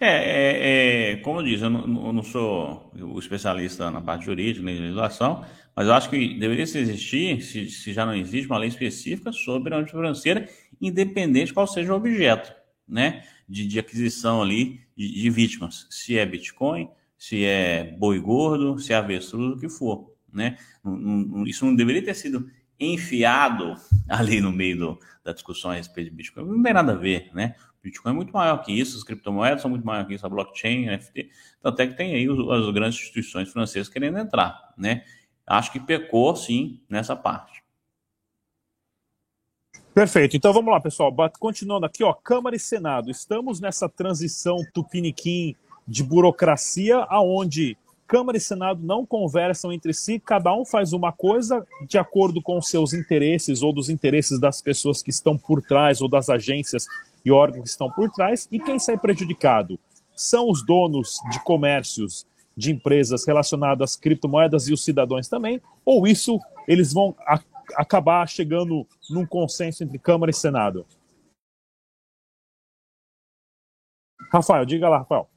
É, 0.00 0.08
é, 0.08 1.12
é, 1.12 1.16
como 1.16 1.40
eu 1.40 1.44
disse, 1.44 1.62
eu 1.62 1.68
não, 1.68 2.06
eu 2.06 2.12
não, 2.12 2.22
sou 2.22 2.90
o 2.98 3.18
especialista 3.18 3.90
na 3.90 4.00
parte 4.00 4.24
jurídica, 4.24 4.64
nem 4.64 4.80
legislação, 4.80 5.44
mas 5.76 5.86
eu 5.86 5.92
acho 5.92 6.08
que 6.08 6.38
deveria 6.38 6.62
existir, 6.62 7.42
se, 7.42 7.68
se 7.68 7.92
já 7.92 8.06
não 8.06 8.14
existe, 8.14 8.46
uma 8.46 8.56
lei 8.56 8.70
específica 8.70 9.30
sobre 9.30 9.74
a 9.74 9.78
arte 9.78 9.90
financeira, 9.90 10.48
independente 10.80 11.52
qual 11.52 11.66
seja 11.66 11.92
o 11.92 11.96
objeto, 11.96 12.54
né? 12.86 13.24
De, 13.48 13.66
de 13.66 13.78
aquisição 13.78 14.42
ali 14.42 14.80
de, 14.96 15.12
de, 15.12 15.30
vítimas, 15.30 15.86
se 15.90 16.16
é 16.16 16.24
Bitcoin, 16.24 16.88
se 17.18 17.44
é 17.44 17.96
boi 17.98 18.18
gordo, 18.20 18.78
se 18.78 18.92
é 18.92 18.96
avestruz, 18.96 19.56
o 19.56 19.60
que 19.60 19.68
for, 19.68 20.14
né? 20.32 20.56
Isso 21.46 21.66
não 21.66 21.74
deveria 21.74 22.04
ter 22.04 22.14
sido 22.14 22.50
enfiado 22.78 23.74
ali 24.08 24.40
no 24.40 24.52
meio 24.52 24.78
do, 24.78 24.98
da 25.22 25.32
discussão 25.32 25.70
a 25.70 25.74
respeito 25.74 26.10
de 26.10 26.16
Bitcoin. 26.16 26.46
Não 26.46 26.62
tem 26.62 26.72
nada 26.72 26.92
a 26.92 26.96
ver, 26.96 27.30
né? 27.34 27.54
Bitcoin 27.82 28.12
é 28.12 28.14
muito 28.14 28.32
maior 28.32 28.58
que 28.58 28.72
isso, 28.72 28.96
as 28.96 29.04
criptomoedas 29.04 29.62
são 29.62 29.70
muito 29.70 29.86
maior 29.86 30.06
que 30.06 30.14
isso, 30.14 30.26
a 30.26 30.28
blockchain, 30.28 30.88
a 30.88 30.96
NFT. 30.96 31.30
Tanto 31.62 31.80
é 31.80 31.86
que 31.86 31.96
tem 31.96 32.14
aí 32.14 32.26
as 32.26 32.70
grandes 32.72 32.98
instituições 33.00 33.50
financeiras 33.50 33.88
querendo 33.88 34.18
entrar, 34.18 34.74
né? 34.76 35.02
Acho 35.46 35.72
que 35.72 35.80
pecou, 35.80 36.36
sim, 36.36 36.80
nessa 36.88 37.16
parte. 37.16 37.59
Perfeito. 39.94 40.36
Então 40.36 40.52
vamos 40.52 40.72
lá, 40.72 40.80
pessoal. 40.80 41.12
Continuando 41.38 41.86
aqui, 41.86 42.04
ó, 42.04 42.12
Câmara 42.12 42.54
e 42.54 42.60
Senado. 42.60 43.10
Estamos 43.10 43.60
nessa 43.60 43.88
transição 43.88 44.58
tupiniquim 44.72 45.56
de 45.86 46.04
burocracia, 46.04 46.98
aonde 47.08 47.76
Câmara 48.06 48.38
e 48.38 48.40
Senado 48.40 48.80
não 48.82 49.06
conversam 49.06 49.72
entre 49.72 49.94
si, 49.94 50.18
cada 50.18 50.52
um 50.52 50.64
faz 50.64 50.92
uma 50.92 51.12
coisa 51.12 51.64
de 51.86 51.96
acordo 51.96 52.42
com 52.42 52.60
seus 52.60 52.92
interesses 52.92 53.62
ou 53.62 53.72
dos 53.72 53.88
interesses 53.88 54.40
das 54.40 54.60
pessoas 54.60 55.00
que 55.00 55.10
estão 55.10 55.38
por 55.38 55.62
trás 55.62 56.00
ou 56.00 56.08
das 56.08 56.28
agências 56.28 56.86
e 57.24 57.30
órgãos 57.30 57.62
que 57.62 57.68
estão 57.68 57.88
por 57.88 58.10
trás, 58.10 58.48
e 58.50 58.58
quem 58.58 58.80
sai 58.80 58.98
prejudicado 58.98 59.78
são 60.16 60.50
os 60.50 60.64
donos 60.66 61.20
de 61.30 61.38
comércios 61.44 62.26
de 62.56 62.72
empresas 62.72 63.24
relacionadas 63.24 63.90
às 63.90 63.96
criptomoedas 63.96 64.66
e 64.66 64.72
os 64.72 64.82
cidadãos 64.82 65.28
também, 65.28 65.60
ou 65.84 66.04
isso 66.04 66.40
eles 66.66 66.92
vão 66.92 67.14
acabar 67.74 68.28
chegando 68.28 68.86
num 69.08 69.26
consenso 69.26 69.84
entre 69.84 69.98
Câmara 69.98 70.30
e 70.30 70.34
Senado? 70.34 70.86
Rafael, 74.32 74.64
diga 74.64 74.88
lá, 74.88 74.98
Rafael. 74.98 75.28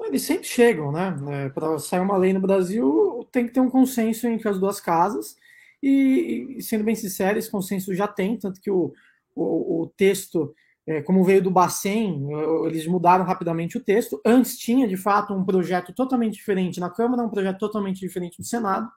Eles 0.00 0.22
sempre 0.22 0.46
chegam, 0.46 0.90
né? 0.90 1.14
É, 1.30 1.48
Para 1.50 1.78
sair 1.78 2.00
uma 2.00 2.16
lei 2.16 2.32
no 2.32 2.40
Brasil, 2.40 3.28
tem 3.30 3.46
que 3.46 3.52
ter 3.52 3.60
um 3.60 3.70
consenso 3.70 4.26
entre 4.26 4.48
as 4.48 4.58
duas 4.58 4.80
casas. 4.80 5.36
E, 5.82 6.58
sendo 6.60 6.84
bem 6.84 6.94
sincero, 6.94 7.38
esse 7.38 7.50
consenso 7.50 7.94
já 7.94 8.08
tem, 8.08 8.36
tanto 8.36 8.60
que 8.60 8.70
o, 8.70 8.92
o, 9.34 9.82
o 9.82 9.86
texto, 9.96 10.54
é, 10.86 11.02
como 11.02 11.22
veio 11.22 11.42
do 11.42 11.50
Bacen, 11.50 12.26
eles 12.64 12.86
mudaram 12.86 13.24
rapidamente 13.24 13.76
o 13.76 13.84
texto. 13.84 14.20
Antes 14.24 14.58
tinha, 14.58 14.88
de 14.88 14.96
fato, 14.96 15.34
um 15.34 15.44
projeto 15.44 15.92
totalmente 15.92 16.34
diferente 16.34 16.80
na 16.80 16.90
Câmara, 16.90 17.22
um 17.22 17.30
projeto 17.30 17.58
totalmente 17.58 18.00
diferente 18.00 18.38
no 18.38 18.44
Senado. 18.44 18.90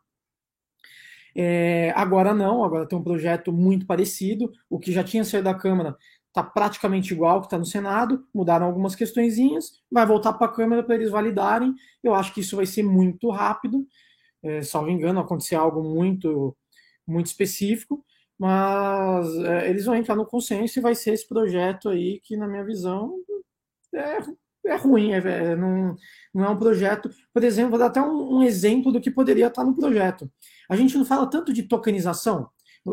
É, 1.36 1.92
agora 1.96 2.34
não, 2.34 2.64
agora 2.64 2.86
tem 2.86 2.98
um 2.98 3.04
projeto 3.04 3.52
muito 3.52 3.86
parecido. 3.86 4.52
O 4.70 4.80
que 4.80 4.92
já 4.92 5.04
tinha 5.04 5.24
saído 5.24 5.46
da 5.46 5.54
Câmara 5.54 5.98
está 6.28 6.44
praticamente 6.44 7.14
igual 7.14 7.42
que 7.42 7.48
está 7.48 7.58
no 7.58 7.66
Senado, 7.66 8.26
mudaram 8.34 8.66
algumas 8.66 8.96
questõezinhas, 8.96 9.82
vai 9.92 10.06
voltar 10.06 10.34
para 10.34 10.48
a 10.48 10.54
Câmara 10.54 10.82
para 10.82 10.96
eles 10.96 11.10
validarem. 11.10 11.76
Eu 12.02 12.14
acho 12.16 12.34
que 12.34 12.40
isso 12.40 12.56
vai 12.56 12.66
ser 12.66 12.84
muito 12.84 13.30
rápido, 13.30 13.86
é, 14.42 14.62
salvo 14.62 14.90
engano, 14.90 15.20
acontecer 15.20 15.56
algo 15.56 15.84
muito, 15.84 16.56
muito 17.06 17.28
específico, 17.28 18.04
mas 18.40 19.28
é, 19.40 19.70
eles 19.70 19.86
vão 19.86 19.96
entrar 19.96 20.16
no 20.16 20.26
consenso 20.26 20.80
e 20.80 20.82
vai 20.82 20.96
ser 20.96 21.14
esse 21.14 21.28
projeto 21.28 21.90
aí 21.90 22.20
que, 22.24 22.38
na 22.38 22.48
minha 22.48 22.64
visão, 22.64 23.18
é, 23.94 24.20
é 24.65 24.75
ruim, 24.75 25.13
é, 25.13 25.18
é 25.18 25.56
não, 25.56 25.96
não 26.34 26.46
é 26.46 26.50
um 26.50 26.58
projeto. 26.58 27.10
Por 27.34 27.44
exemplo, 27.44 27.72
vou 27.72 27.80
dar 27.80 27.88
até 27.88 28.01
um, 28.01 28.38
um 28.38 28.44
exemplo 28.44 28.91
do 28.91 29.01
que 29.01 29.12
poderia 29.12 29.48
estar 29.48 29.63
no 29.63 29.75
projeto. 29.75 30.30
A 30.70 30.75
gente 30.75 30.98
não 30.98 31.06
fala 31.06 31.30
tanto 31.30 31.51
de 31.53 31.63
tokenização, 31.63 32.50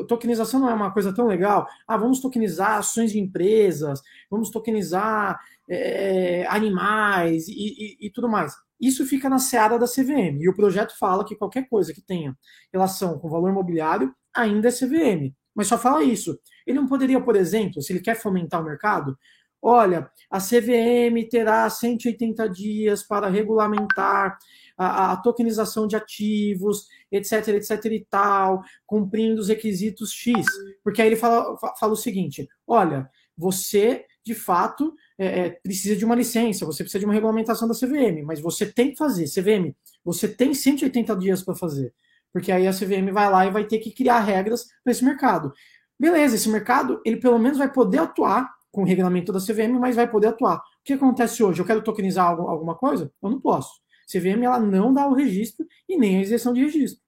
Tokenização 0.06 0.60
não 0.60 0.68
é 0.68 0.74
uma 0.74 0.92
coisa 0.92 1.14
tão 1.14 1.26
legal. 1.26 1.66
Ah, 1.86 1.96
vamos 1.96 2.20
tokenizar 2.20 2.76
ações 2.76 3.12
de 3.12 3.18
empresas, 3.18 4.02
vamos 4.30 4.50
tokenizar 4.50 5.40
é, 5.68 6.46
animais 6.48 7.48
e, 7.48 7.52
e, 7.52 8.06
e, 8.06 8.10
tudo 8.10 8.28
mais. 8.28 8.54
Isso 8.80 9.06
fica 9.06 9.28
na 9.28 9.38
seara 9.38 9.78
da 9.78 9.86
CVM. 9.86 10.40
E 10.40 10.48
o 10.48 10.54
projeto 10.54 10.96
fala 10.98 11.24
que 11.24 11.34
qualquer 11.34 11.68
coisa 11.68 11.92
que 11.92 12.02
tenha 12.02 12.36
relação 12.72 13.18
com 13.18 13.30
valor 13.30 13.48
imobiliário 13.48 14.14
ainda 14.34 14.68
é 14.68 14.72
CVM. 14.72 15.34
Mas 15.54 15.66
só 15.66 15.78
fala 15.78 16.04
isso. 16.04 16.38
Ele 16.66 16.78
não 16.78 16.86
poderia, 16.86 17.20
por 17.20 17.34
exemplo, 17.34 17.80
se 17.80 17.92
ele 17.92 18.00
quer 18.00 18.14
fomentar 18.14 18.60
o 18.60 18.64
mercado, 18.64 19.18
olha, 19.60 20.10
a 20.30 20.38
CVM 20.38 21.28
terá 21.30 21.68
180 21.68 22.48
dias 22.48 23.02
para 23.02 23.28
regulamentar 23.28 24.38
a, 24.76 25.12
a, 25.12 25.16
tokenização 25.16 25.86
de 25.86 25.96
ativos, 25.96 26.86
etc, 27.10 27.48
etc 27.48 27.84
e 27.86 28.06
tal, 28.08 28.62
cumprindo 28.86 29.40
os 29.40 29.48
requisitos 29.48 30.12
X. 30.12 30.44
Porque 30.84 31.02
aí 31.02 31.08
ele 31.08 31.16
fala, 31.16 31.56
fala 31.78 31.92
o 31.92 31.96
seguinte: 31.96 32.48
olha, 32.66 33.10
você 33.36 34.04
de 34.24 34.34
fato 34.34 34.94
é, 35.18 35.40
é, 35.40 35.50
precisa 35.50 35.96
de 35.96 36.04
uma 36.04 36.14
licença, 36.14 36.66
você 36.66 36.82
precisa 36.82 37.00
de 37.00 37.06
uma 37.06 37.14
regulamentação 37.14 37.66
da 37.66 37.74
CVM, 37.74 38.22
mas 38.24 38.40
você 38.40 38.66
tem 38.66 38.90
que 38.90 38.96
fazer. 38.96 39.24
CVM, 39.24 39.74
você 40.04 40.28
tem 40.28 40.52
180 40.52 41.16
dias 41.16 41.42
para 41.42 41.54
fazer. 41.54 41.94
Porque 42.32 42.52
aí 42.52 42.66
a 42.66 42.72
CVM 42.72 43.10
vai 43.10 43.30
lá 43.30 43.46
e 43.46 43.50
vai 43.50 43.64
ter 43.64 43.78
que 43.78 43.90
criar 43.90 44.20
regras 44.20 44.66
para 44.84 44.92
esse 44.92 45.04
mercado. 45.04 45.52
Beleza, 45.98 46.36
esse 46.36 46.48
mercado, 46.48 47.00
ele 47.04 47.16
pelo 47.16 47.38
menos 47.38 47.58
vai 47.58 47.72
poder 47.72 47.98
atuar 47.98 48.48
com 48.70 48.82
o 48.82 48.84
regulamento 48.84 49.32
da 49.32 49.40
CVM, 49.40 49.78
mas 49.78 49.96
vai 49.96 50.08
poder 50.08 50.28
atuar. 50.28 50.58
O 50.58 50.84
que 50.84 50.92
acontece 50.92 51.42
hoje? 51.42 51.60
Eu 51.60 51.66
quero 51.66 51.82
tokenizar 51.82 52.26
alguma 52.28 52.74
coisa? 52.74 53.10
Eu 53.22 53.30
não 53.30 53.40
posso. 53.40 53.70
CVM 54.10 54.42
ela 54.44 54.58
não 54.58 54.92
dá 54.92 55.06
o 55.06 55.14
registro 55.14 55.66
e 55.88 55.96
nem 55.98 56.16
a 56.16 56.20
isenção 56.22 56.52
de 56.52 56.62
registro. 56.62 57.02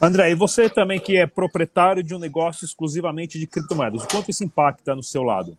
André, 0.00 0.30
e 0.30 0.34
você 0.34 0.70
também 0.70 1.00
que 1.00 1.16
é 1.16 1.26
proprietário 1.26 2.04
de 2.04 2.14
um 2.14 2.18
negócio 2.18 2.64
exclusivamente 2.64 3.38
de 3.38 3.46
criptomoedas, 3.46 4.04
o 4.04 4.08
quanto 4.08 4.30
isso 4.30 4.44
impacta 4.44 4.94
no 4.94 5.02
seu 5.02 5.22
lado? 5.22 5.58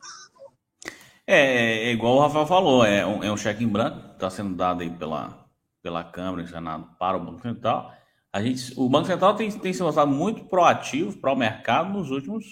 É, 1.27 1.89
é 1.89 1.91
igual 1.91 2.15
o 2.15 2.21
Rafael 2.21 2.47
falou, 2.47 2.85
é 2.85 3.05
um, 3.05 3.23
é 3.23 3.31
um 3.31 3.37
cheque 3.37 3.63
em 3.63 3.67
branco, 3.67 4.13
está 4.13 4.29
sendo 4.29 4.55
dado 4.55 4.81
aí 4.81 4.89
pela, 4.89 5.45
pela 5.83 6.03
Câmara 6.03 6.47
Senado 6.47 6.87
para 6.97 7.17
o 7.17 7.19
Banco 7.19 7.41
Central. 7.41 7.91
A 8.31 8.41
gente, 8.41 8.73
o 8.77 8.87
Banco 8.87 9.07
Central 9.07 9.35
tem, 9.35 9.51
tem 9.51 9.73
se 9.73 9.83
mostrado 9.83 10.09
muito 10.09 10.45
proativo 10.45 11.17
para 11.17 11.33
o 11.33 11.35
mercado 11.35 11.91
nos 11.91 12.09
últimos 12.09 12.45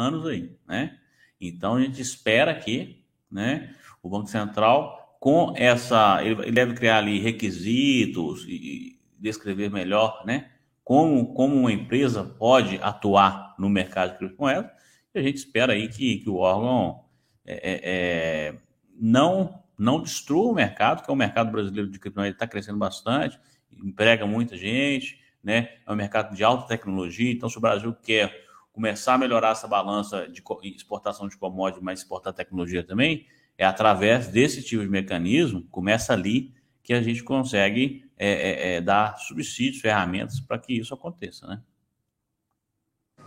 anos 0.00 0.26
aí, 0.26 0.56
né? 0.66 0.98
Então 1.40 1.76
a 1.76 1.80
gente 1.80 2.00
espera 2.00 2.54
que, 2.54 3.04
né, 3.30 3.74
o 4.02 4.08
Banco 4.08 4.28
Central 4.28 5.16
com 5.20 5.52
essa, 5.56 6.24
ele, 6.24 6.50
deve 6.50 6.74
criar 6.74 6.98
ali 6.98 7.18
requisitos 7.20 8.44
e, 8.46 8.52
e 8.52 9.00
descrever 9.18 9.70
melhor, 9.70 10.24
né, 10.24 10.50
como, 10.82 11.34
como 11.34 11.54
uma 11.54 11.72
empresa 11.72 12.24
pode 12.24 12.78
atuar 12.82 13.54
no 13.58 13.68
mercado 13.68 14.12
de 14.12 14.18
criptomoedas. 14.18 14.70
E 15.14 15.18
a 15.18 15.22
gente 15.22 15.36
espera 15.36 15.74
aí 15.74 15.88
que, 15.88 16.18
que 16.18 16.30
o 16.30 16.36
órgão 16.36 17.04
é, 17.46 17.54
é, 17.54 17.80
é 17.84 18.54
não 18.98 19.60
não 19.78 20.02
destrua 20.02 20.50
o 20.50 20.54
mercado, 20.54 21.02
que 21.02 21.10
é 21.10 21.12
o 21.12 21.16
mercado 21.16 21.50
brasileiro 21.50 21.90
de 21.90 21.98
criptomoedas 21.98 22.34
está 22.34 22.46
crescendo 22.46 22.76
bastante, 22.76 23.40
emprega 23.72 24.26
muita 24.26 24.54
gente, 24.54 25.18
né? 25.42 25.70
É 25.86 25.92
um 25.92 25.96
mercado 25.96 26.36
de 26.36 26.44
alta 26.44 26.68
tecnologia. 26.68 27.32
Então, 27.32 27.48
se 27.48 27.56
o 27.56 27.62
Brasil 27.62 27.94
quer 28.02 28.49
começar 28.72 29.14
a 29.14 29.18
melhorar 29.18 29.50
essa 29.50 29.66
balança 29.66 30.28
de 30.28 30.42
exportação 30.74 31.28
de 31.28 31.36
commodities, 31.36 31.82
mas 31.82 32.00
exportar 32.00 32.32
tecnologia 32.32 32.82
também, 32.82 33.26
é 33.58 33.64
através 33.64 34.28
desse 34.28 34.62
tipo 34.62 34.82
de 34.82 34.88
mecanismo, 34.88 35.66
começa 35.70 36.12
ali 36.12 36.54
que 36.82 36.94
a 36.94 37.02
gente 37.02 37.22
consegue 37.22 38.10
é, 38.16 38.28
é, 38.28 38.74
é, 38.74 38.80
dar 38.80 39.18
subsídios, 39.18 39.82
ferramentas 39.82 40.40
para 40.40 40.58
que 40.58 40.72
isso 40.72 40.94
aconteça, 40.94 41.46
né? 41.46 41.62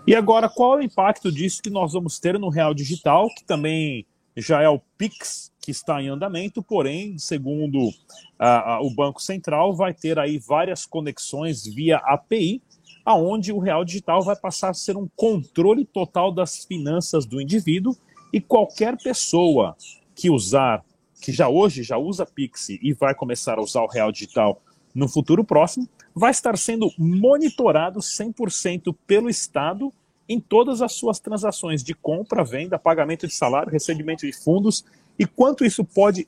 E 0.05 0.13
agora, 0.13 0.49
qual 0.49 0.75
é 0.75 0.81
o 0.81 0.83
impacto 0.83 1.31
disso 1.31 1.61
que 1.61 1.69
nós 1.69 1.93
vamos 1.93 2.19
ter 2.19 2.37
no 2.37 2.49
Real 2.49 2.73
Digital, 2.73 3.29
que 3.37 3.45
também 3.45 4.05
já 4.35 4.61
é 4.61 4.67
o 4.67 4.79
PIX 4.97 5.51
que 5.61 5.71
está 5.71 6.01
em 6.01 6.09
andamento, 6.09 6.61
porém, 6.61 7.17
segundo 7.17 7.89
a, 8.37 8.73
a, 8.73 8.81
o 8.81 8.93
Banco 8.93 9.21
Central, 9.21 9.73
vai 9.73 9.93
ter 9.93 10.19
aí 10.19 10.37
várias 10.37 10.85
conexões 10.85 11.63
via 11.63 11.97
API, 11.97 12.61
aonde 13.05 13.51
o 13.51 13.59
Real 13.59 13.83
Digital 13.83 14.21
vai 14.23 14.35
passar 14.35 14.69
a 14.69 14.73
ser 14.73 14.95
um 14.95 15.07
controle 15.15 15.85
total 15.85 16.31
das 16.31 16.63
finanças 16.63 17.25
do 17.25 17.41
indivíduo 17.41 17.95
e 18.31 18.39
qualquer 18.39 18.97
pessoa 18.97 19.75
que 20.15 20.29
usar, 20.29 20.83
que 21.21 21.31
já 21.31 21.47
hoje 21.47 21.83
já 21.83 21.97
usa 21.97 22.25
Pix 22.25 22.69
e 22.69 22.93
vai 22.93 23.13
começar 23.13 23.57
a 23.57 23.61
usar 23.61 23.81
o 23.81 23.87
Real 23.87 24.11
Digital 24.11 24.61
no 24.93 25.07
futuro 25.07 25.43
próximo, 25.43 25.87
vai 26.13 26.31
estar 26.31 26.57
sendo 26.57 26.91
monitorado 26.97 27.99
100% 27.99 28.95
pelo 29.07 29.29
Estado 29.29 29.91
em 30.27 30.39
todas 30.39 30.81
as 30.81 30.93
suas 30.93 31.19
transações 31.19 31.83
de 31.83 31.93
compra, 31.93 32.43
venda, 32.43 32.79
pagamento 32.79 33.27
de 33.27 33.33
salário, 33.33 33.71
recebimento 33.71 34.25
de 34.25 34.33
fundos 34.33 34.85
e 35.17 35.25
quanto 35.25 35.65
isso 35.65 35.83
pode 35.83 36.27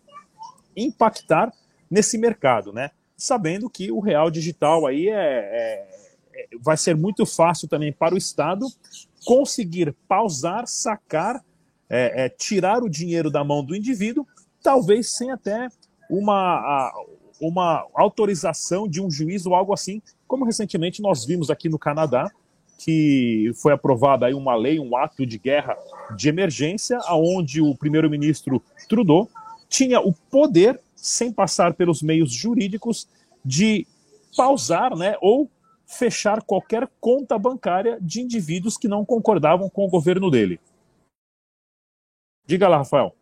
impactar 0.76 1.54
nesse 1.90 2.18
mercado, 2.18 2.74
né? 2.74 2.92
Sabendo 3.16 3.70
que 3.70 3.92
o 3.92 4.00
real 4.00 4.30
digital 4.30 4.86
aí 4.86 5.08
é, 5.08 5.14
é, 5.14 6.05
vai 6.62 6.78
ser 6.78 6.96
muito 6.96 7.26
fácil 7.26 7.68
também 7.68 7.92
para 7.92 8.16
o 8.16 8.18
Estado 8.18 8.66
conseguir 9.26 9.96
pausar, 10.08 10.68
sacar, 10.68 11.44
é, 11.90 12.26
é 12.26 12.30
tirar 12.30 12.84
o 12.84 12.90
dinheiro 12.90 13.32
da 13.32 13.44
mão 13.44 13.64
do 13.64 13.76
indivíduo, 13.76 14.26
talvez 14.62 15.12
sem 15.12 15.32
até 15.32 15.68
uma, 16.10 16.94
uma 17.42 17.86
autorização 17.94 18.88
de 18.88 19.02
um 19.02 19.10
juiz 19.10 19.46
ou 19.46 19.56
algo 19.56 19.74
assim, 19.74 20.02
como 20.28 20.46
recentemente 20.46 21.02
nós 21.02 21.26
vimos 21.26 21.50
aqui 21.50 21.70
no 21.70 21.80
Canadá, 21.80 22.32
que 22.78 23.52
foi 23.56 23.74
aprovada 23.74 24.26
aí 24.26 24.34
uma 24.34 24.56
lei, 24.56 24.80
um 24.80 24.96
ato 24.98 25.26
de 25.26 25.38
guerra 25.38 25.78
de 26.16 26.30
emergência, 26.30 27.00
aonde 27.06 27.62
o 27.62 27.76
primeiro-ministro 27.76 28.62
Trudeau 28.88 29.30
tinha 29.70 30.00
o 30.00 30.14
poder, 30.14 30.80
sem 30.96 31.32
passar 31.32 31.74
pelos 31.74 32.02
meios 32.02 32.32
jurídicos, 32.32 33.08
de 33.44 33.88
pausar, 34.36 34.96
né, 34.96 35.16
ou 35.22 35.50
fechar 35.88 36.42
qualquer 36.44 36.90
conta 37.00 37.38
bancária 37.38 37.98
de 38.02 38.22
indivíduos 38.22 38.78
que 38.78 38.88
não 38.88 39.06
concordavam 39.06 39.70
com 39.70 39.86
o 39.86 39.90
governo 39.90 40.30
dele. 40.30 40.60
Diga 42.46 42.68
lá, 42.68 42.78
Rafael. 42.78 43.16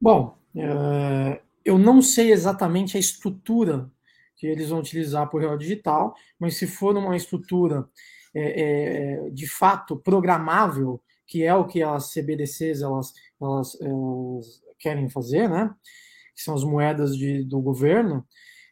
Bom, 0.00 0.36
é, 0.54 1.40
eu 1.64 1.78
não 1.78 2.02
sei 2.02 2.32
exatamente 2.32 2.96
a 2.96 3.00
estrutura 3.00 3.90
que 4.36 4.46
eles 4.46 4.68
vão 4.68 4.80
utilizar 4.80 5.28
por 5.30 5.40
real 5.40 5.56
digital, 5.56 6.14
mas 6.38 6.56
se 6.56 6.66
for 6.66 6.96
uma 6.96 7.16
estrutura 7.16 7.88
é, 8.34 9.24
é, 9.24 9.30
de 9.30 9.48
fato 9.48 9.96
programável, 9.96 11.02
que 11.26 11.42
é 11.42 11.54
o 11.54 11.66
que 11.66 11.82
as 11.82 12.12
CBDCs 12.12 12.82
elas, 12.82 13.12
elas, 13.40 13.80
elas 13.80 14.62
querem 14.78 15.08
fazer, 15.08 15.48
né? 15.48 15.74
Que 16.34 16.42
são 16.42 16.54
as 16.54 16.62
moedas 16.62 17.16
de, 17.16 17.42
do 17.42 17.60
governo. 17.60 18.26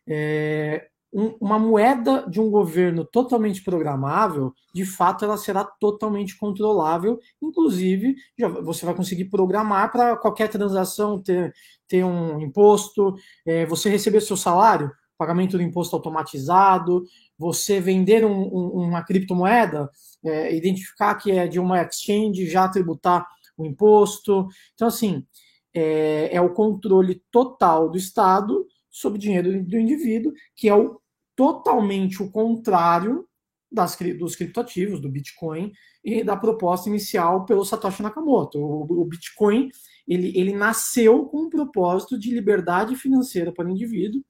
É, 0.06 0.88
um, 1.14 1.36
uma 1.40 1.60
moeda 1.60 2.26
de 2.28 2.40
um 2.40 2.50
governo 2.50 3.04
totalmente 3.04 3.62
programável, 3.62 4.52
de 4.74 4.84
fato, 4.84 5.24
ela 5.24 5.36
será 5.36 5.64
totalmente 5.64 6.36
controlável. 6.36 7.20
Inclusive, 7.40 8.16
já, 8.36 8.48
você 8.48 8.84
vai 8.84 8.94
conseguir 8.94 9.26
programar 9.26 9.92
para 9.92 10.16
qualquer 10.16 10.48
transação 10.48 11.22
ter, 11.22 11.54
ter 11.86 12.04
um 12.04 12.40
imposto, 12.40 13.14
é, 13.46 13.64
você 13.64 13.88
receber 13.88 14.20
seu 14.22 14.36
salário, 14.36 14.90
pagamento 15.16 15.56
do 15.56 15.62
imposto 15.62 15.94
automatizado, 15.94 17.04
você 17.38 17.80
vender 17.80 18.24
um, 18.24 18.42
um, 18.42 18.88
uma 18.88 19.04
criptomoeda, 19.04 19.88
é, 20.24 20.56
identificar 20.56 21.14
que 21.14 21.30
é 21.30 21.46
de 21.46 21.60
uma 21.60 21.80
exchange, 21.80 22.48
já 22.48 22.68
tributar 22.68 23.24
o 23.56 23.64
imposto. 23.64 24.48
Então, 24.74 24.88
assim, 24.88 25.24
é, 25.72 26.30
é 26.34 26.40
o 26.40 26.52
controle 26.52 27.22
total 27.30 27.88
do 27.88 27.96
Estado 27.96 28.66
sobre 28.90 29.18
o 29.18 29.20
dinheiro 29.20 29.64
do 29.64 29.78
indivíduo, 29.78 30.32
que 30.56 30.68
é 30.68 30.74
o, 30.74 31.00
totalmente 31.36 32.22
o 32.22 32.30
contrário 32.30 33.26
das, 33.70 33.96
dos 34.18 34.36
criptoativos, 34.36 35.00
do 35.00 35.08
Bitcoin, 35.08 35.72
e 36.04 36.22
da 36.22 36.36
proposta 36.36 36.88
inicial 36.88 37.44
pelo 37.44 37.64
Satoshi 37.64 38.02
Nakamoto. 38.02 38.58
O, 38.58 39.02
o 39.02 39.04
Bitcoin 39.04 39.70
ele, 40.06 40.32
ele 40.38 40.52
nasceu 40.52 41.24
com 41.24 41.44
o 41.46 41.50
propósito 41.50 42.18
de 42.18 42.32
liberdade 42.32 42.94
financeira 42.94 43.52
para 43.52 43.66
o 43.66 43.70
indivíduo, 43.70 44.22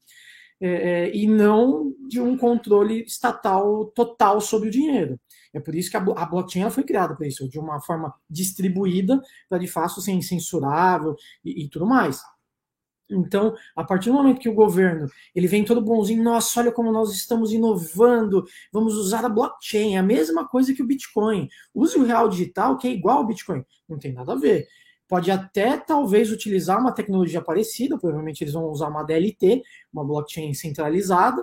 é, 0.60 0.68
é, 0.68 1.16
e 1.16 1.26
não 1.26 1.92
de 2.08 2.20
um 2.20 2.38
controle 2.38 3.02
estatal 3.02 3.86
total 3.86 4.40
sobre 4.40 4.68
o 4.68 4.70
dinheiro. 4.70 5.18
É 5.52 5.60
por 5.60 5.74
isso 5.74 5.90
que 5.90 5.96
a, 5.96 6.00
a 6.00 6.26
blockchain 6.26 6.70
foi 6.70 6.84
criada 6.84 7.14
para 7.14 7.26
isso, 7.26 7.48
de 7.48 7.58
uma 7.58 7.80
forma 7.80 8.14
distribuída, 8.30 9.20
para 9.48 9.58
de 9.58 9.66
fato 9.66 10.00
ser 10.00 10.12
incensurável 10.12 11.16
e, 11.44 11.64
e 11.64 11.68
tudo 11.68 11.86
mais. 11.86 12.22
Então, 13.10 13.54
a 13.76 13.84
partir 13.84 14.08
do 14.08 14.14
momento 14.14 14.40
que 14.40 14.48
o 14.48 14.54
governo 14.54 15.08
ele 15.34 15.46
vem 15.46 15.64
todo 15.64 15.80
bonzinho, 15.82 16.22
nossa, 16.22 16.60
olha 16.60 16.72
como 16.72 16.90
nós 16.90 17.12
estamos 17.12 17.52
inovando, 17.52 18.44
vamos 18.72 18.94
usar 18.94 19.24
a 19.24 19.28
blockchain, 19.28 19.96
é 19.96 19.98
a 19.98 20.02
mesma 20.02 20.48
coisa 20.48 20.72
que 20.72 20.82
o 20.82 20.86
Bitcoin. 20.86 21.48
Use 21.74 21.98
o 21.98 22.04
real 22.04 22.28
digital, 22.28 22.78
que 22.78 22.88
é 22.88 22.90
igual 22.90 23.18
ao 23.18 23.26
Bitcoin. 23.26 23.64
Não 23.88 23.98
tem 23.98 24.12
nada 24.12 24.32
a 24.32 24.36
ver 24.36 24.66
pode 25.08 25.30
até 25.30 25.76
talvez 25.76 26.30
utilizar 26.32 26.80
uma 26.80 26.92
tecnologia 26.92 27.40
parecida, 27.42 27.98
provavelmente 27.98 28.42
eles 28.42 28.54
vão 28.54 28.64
usar 28.64 28.88
uma 28.88 29.02
DLT, 29.02 29.62
uma 29.92 30.04
blockchain 30.04 30.54
centralizada, 30.54 31.42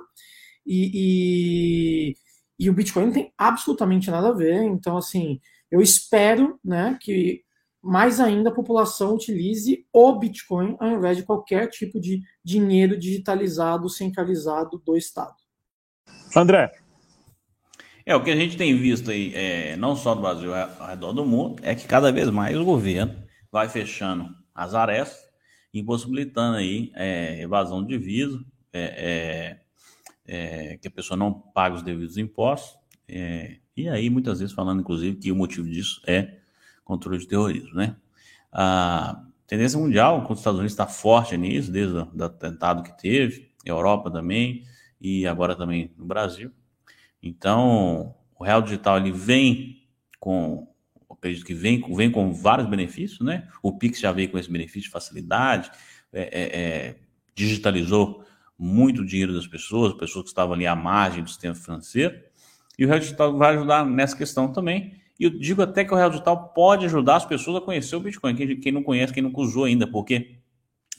e, 0.65 2.12
e, 2.13 2.15
e, 2.60 2.69
o 2.69 2.74
Bitcoin 2.74 3.06
não 3.06 3.13
tem 3.13 3.34
absolutamente 3.38 4.12
nada 4.12 4.30
a 4.30 4.34
ver. 4.34 4.63
Então, 4.63 4.97
assim, 4.97 5.39
eu 5.71 5.82
espero 5.82 6.60
né, 6.63 6.97
que 7.02 7.43
mais 7.82 8.20
ainda 8.20 8.50
a 8.50 8.54
população 8.54 9.15
utilize 9.15 9.86
o 9.91 10.15
Bitcoin 10.20 10.76
ao 10.80 10.89
invés 10.89 11.17
de 11.17 11.24
qualquer 11.24 11.67
tipo 11.67 12.00
de 12.00 12.22
dinheiro 12.44 12.98
digitalizado, 12.98 13.89
centralizado 13.89 14.82
do 14.86 14.96
Estado. 14.96 15.36
André. 16.36 16.72
É, 18.06 18.15
o 18.15 18.24
que 18.24 18.32
a 18.32 18.36
gente 18.36 18.58
tem 18.58 18.76
visto 18.76 19.12
aí, 19.12 19.34
é, 19.36 19.76
não 19.76 19.96
só 19.96 20.15
no 20.15 20.22
Brasil, 20.22 20.54
ao 20.54 20.88
redor 20.88 21.13
do 21.13 21.26
mundo, 21.26 21.62
é 21.63 21.76
que 21.76 21.86
cada 21.86 22.12
vez 22.12 22.30
mais 22.30 22.58
o 22.58 22.65
governo 22.65 23.24
vai 23.52 23.70
fechando 23.70 24.30
as 24.54 24.74
arestas 24.74 25.32
impossibilitando 25.74 26.58
aí 26.58 26.91
é, 26.96 27.41
evasão 27.41 27.82
de 27.82 27.98
divisa, 27.98 28.44
é, 28.74 29.60
é, 30.28 30.74
é, 30.74 30.78
que 30.78 30.88
a 30.88 30.91
pessoa 30.91 31.17
não 31.17 31.32
pague 31.32 31.78
os 31.78 31.84
devidos 31.84 32.17
impostos, 32.17 32.78
é, 33.08 33.58
e 33.76 33.88
aí 33.88 34.10
muitas 34.10 34.39
vezes 34.39 34.54
falando, 34.54 34.82
inclusive, 34.82 35.17
que 35.17 35.32
o 35.32 35.36
motivo 35.36 35.67
disso 35.67 36.02
é 36.06 36.40
controle 36.91 37.19
de 37.19 37.27
terrorismo, 37.27 37.73
né? 37.73 37.95
A 38.51 39.23
tendência 39.47 39.80
mundial, 39.80 40.25
os 40.30 40.39
Estados 40.39 40.60
Unidos 40.60 40.73
está 40.73 40.86
forte 40.86 41.38
nisso, 41.38 41.71
desde 41.71 41.95
o 41.95 42.23
atentado 42.23 42.84
que 42.84 42.97
teve, 42.97 43.49
Europa 43.65 44.12
também, 44.12 44.65
e 44.99 45.25
agora 45.25 45.56
também 45.56 45.93
no 45.97 46.06
Brasil. 46.06 46.51
Então, 47.23 48.13
o 48.38 48.43
Real 48.43 48.62
Digital 48.62 48.97
ele 48.97 49.12
vem 49.12 49.88
com, 50.19 50.67
acredito 51.10 51.45
que 51.45 51.54
vem, 51.54 51.82
vem 51.95 52.12
com 52.12 52.34
vários 52.34 52.67
benefícios, 52.67 53.21
né? 53.21 53.47
O 53.63 53.77
Pix 53.77 53.99
já 53.99 54.12
veio 54.12 54.30
com 54.30 54.38
esse 54.38 54.51
benefício 54.51 54.82
de 54.82 54.89
facilidade, 54.89 55.71
é, 56.12 56.21
é, 56.21 56.60
é, 56.60 56.95
digitalizou 57.34 58.25
muito 58.60 59.06
dinheiro 59.06 59.34
das 59.34 59.47
pessoas, 59.47 59.93
pessoas 59.93 60.23
que 60.23 60.30
estavam 60.30 60.56
ali 60.56 60.67
à 60.67 60.75
margem 60.75 61.23
do 61.23 61.30
sistema 61.30 61.56
financeiro, 61.56 62.19
e 62.77 62.84
o 62.84 62.88
Real 62.88 62.99
Digital 62.99 63.38
vai 63.38 63.56
ajudar 63.56 63.86
nessa 63.86 64.17
questão 64.17 64.51
também. 64.51 65.01
E 65.21 65.25
eu 65.25 65.29
digo 65.29 65.62
até 65.62 65.86
que 65.86 65.93
o 65.93 65.95
Real 65.95 66.10
Digital 66.10 66.49
pode 66.49 66.88
ajudar 66.88 67.17
as 67.17 67.25
pessoas 67.25 67.57
a 67.57 67.62
conhecer 67.62 67.95
o 67.95 67.99
Bitcoin, 67.99 68.36
quem, 68.36 68.60
quem 68.60 68.71
não 68.71 68.81
conhece, 68.81 69.13
quem 69.13 69.21
nunca 69.21 69.39
usou 69.39 69.65
ainda, 69.65 69.86
porque 69.86 70.39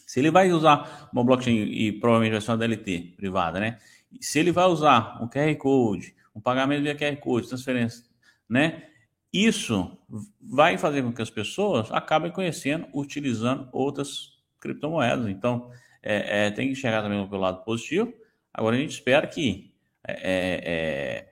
se 0.06 0.20
ele 0.20 0.30
vai 0.30 0.52
usar 0.52 1.10
uma 1.12 1.24
blockchain 1.24 1.56
e 1.56 1.90
provavelmente 1.90 2.30
vai 2.30 2.40
ser 2.40 2.52
uma 2.52 2.58
DLT 2.58 3.14
privada, 3.16 3.58
né? 3.58 3.80
Se 4.20 4.38
ele 4.38 4.52
vai 4.52 4.66
usar 4.66 5.20
um 5.20 5.28
QR 5.28 5.52
Code, 5.56 6.14
um 6.36 6.40
pagamento 6.40 6.84
via 6.84 6.94
QR 6.94 7.16
Code, 7.16 7.48
transferência, 7.48 8.04
né? 8.48 8.84
Isso 9.32 9.98
vai 10.40 10.78
fazer 10.78 11.02
com 11.02 11.12
que 11.12 11.20
as 11.20 11.30
pessoas 11.30 11.90
acabem 11.90 12.30
conhecendo, 12.30 12.86
utilizando 12.94 13.68
outras 13.72 14.38
criptomoedas. 14.60 15.26
Então, 15.26 15.68
é, 16.00 16.46
é, 16.46 16.50
tem 16.52 16.68
que 16.68 16.76
chegar 16.76 17.02
também 17.02 17.26
pelo 17.26 17.40
lado 17.40 17.64
positivo. 17.64 18.14
Agora, 18.54 18.76
a 18.76 18.78
gente 18.78 18.92
espera 18.92 19.26
que 19.26 19.74
é, 20.06 21.31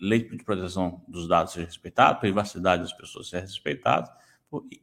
lei 0.00 0.22
de 0.22 0.44
proteção 0.44 1.02
dos 1.08 1.28
dados 1.28 1.52
seja 1.52 1.66
respeitada, 1.66 2.18
privacidade 2.18 2.82
das 2.82 2.92
pessoas 2.92 3.28
seja 3.28 3.42
respeitada. 3.42 4.10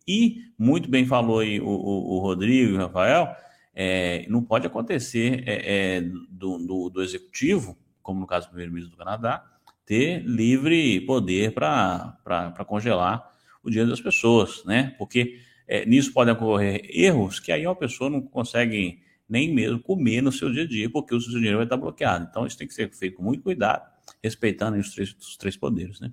E, 0.08 0.52
muito 0.58 0.90
bem 0.90 1.06
falou 1.06 1.40
aí 1.40 1.60
o, 1.60 1.68
o, 1.68 2.16
o 2.16 2.20
Rodrigo 2.20 2.72
e 2.72 2.74
o 2.74 2.78
Rafael, 2.78 3.36
é, 3.74 4.26
não 4.28 4.44
pode 4.44 4.68
acontecer 4.68 5.44
é, 5.48 5.98
é, 5.98 6.02
do, 6.02 6.58
do, 6.58 6.90
do, 6.90 7.02
executivo, 7.02 7.78
como 8.02 8.20
no 8.20 8.28
caso 8.28 8.48
do 8.48 8.50
primeiro-ministro 8.50 8.96
do 8.96 8.98
Canadá, 8.98 9.46
ter 9.86 10.24
livre 10.26 11.02
poder 11.02 11.54
para 11.54 12.66
congelar 12.68 13.30
o 13.64 13.70
dinheiro 13.70 13.90
das 13.90 14.02
pessoas, 14.02 14.64
né? 14.66 14.94
Porque 14.98 15.40
é, 15.68 15.86
nisso 15.86 16.12
podem 16.12 16.34
ocorrer 16.34 16.82
erros 16.90 17.40
que 17.40 17.52
aí 17.52 17.66
uma 17.66 17.76
pessoa 17.76 18.10
não 18.10 18.22
consegue 18.22 19.00
nem 19.30 19.54
mesmo 19.54 19.80
comer 19.80 20.22
no 20.22 20.32
seu 20.32 20.52
dia 20.52 20.64
a 20.64 20.68
dia, 20.68 20.90
porque 20.90 21.16
o 21.16 21.22
seu 21.22 21.32
dinheiro 21.32 21.58
vai 21.58 21.66
estar 21.66 21.78
bloqueado. 21.78 22.28
Então, 22.30 22.46
isso 22.46 22.58
tem 22.58 22.68
que 22.68 22.74
ser 22.74 22.92
feito 22.92 23.16
com 23.16 23.24
muito 23.24 23.42
cuidado 23.42 23.91
respeitando 24.24 24.78
os 24.78 24.94
três, 24.94 25.16
os 25.20 25.38
três 25.38 25.58
poderes, 25.58 26.00
né? 26.00 26.12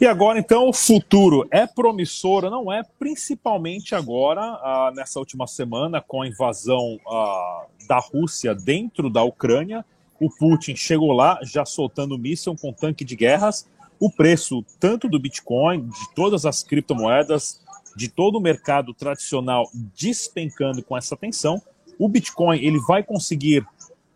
E 0.00 0.04
agora, 0.04 0.38
então, 0.38 0.68
o 0.68 0.74
futuro 0.74 1.46
é 1.50 1.66
promissor, 1.66 2.50
não 2.50 2.70
é? 2.70 2.82
Principalmente 2.98 3.94
agora, 3.94 4.42
ah, 4.42 4.92
nessa 4.94 5.18
última 5.18 5.46
semana, 5.46 6.02
com 6.02 6.20
a 6.20 6.28
invasão 6.28 7.00
ah, 7.08 7.66
da 7.88 7.98
Rússia 7.98 8.54
dentro 8.54 9.08
da 9.08 9.22
Ucrânia. 9.22 9.84
O 10.20 10.28
Putin 10.28 10.76
chegou 10.76 11.12
lá, 11.12 11.38
já 11.42 11.64
soltando 11.64 12.18
míssil 12.18 12.54
com 12.60 12.72
tanque 12.72 13.04
de 13.04 13.16
guerras. 13.16 13.66
O 13.98 14.10
preço, 14.10 14.62
tanto 14.78 15.08
do 15.08 15.18
Bitcoin, 15.18 15.88
de 15.88 16.14
todas 16.14 16.44
as 16.44 16.62
criptomoedas, 16.62 17.62
de 17.96 18.08
todo 18.08 18.36
o 18.36 18.40
mercado 18.40 18.92
tradicional 18.92 19.70
despencando 19.96 20.82
com 20.82 20.96
essa 20.96 21.16
tensão. 21.16 21.62
O 21.98 22.06
Bitcoin 22.06 22.58
ele 22.58 22.78
vai 22.80 23.02
conseguir 23.02 23.64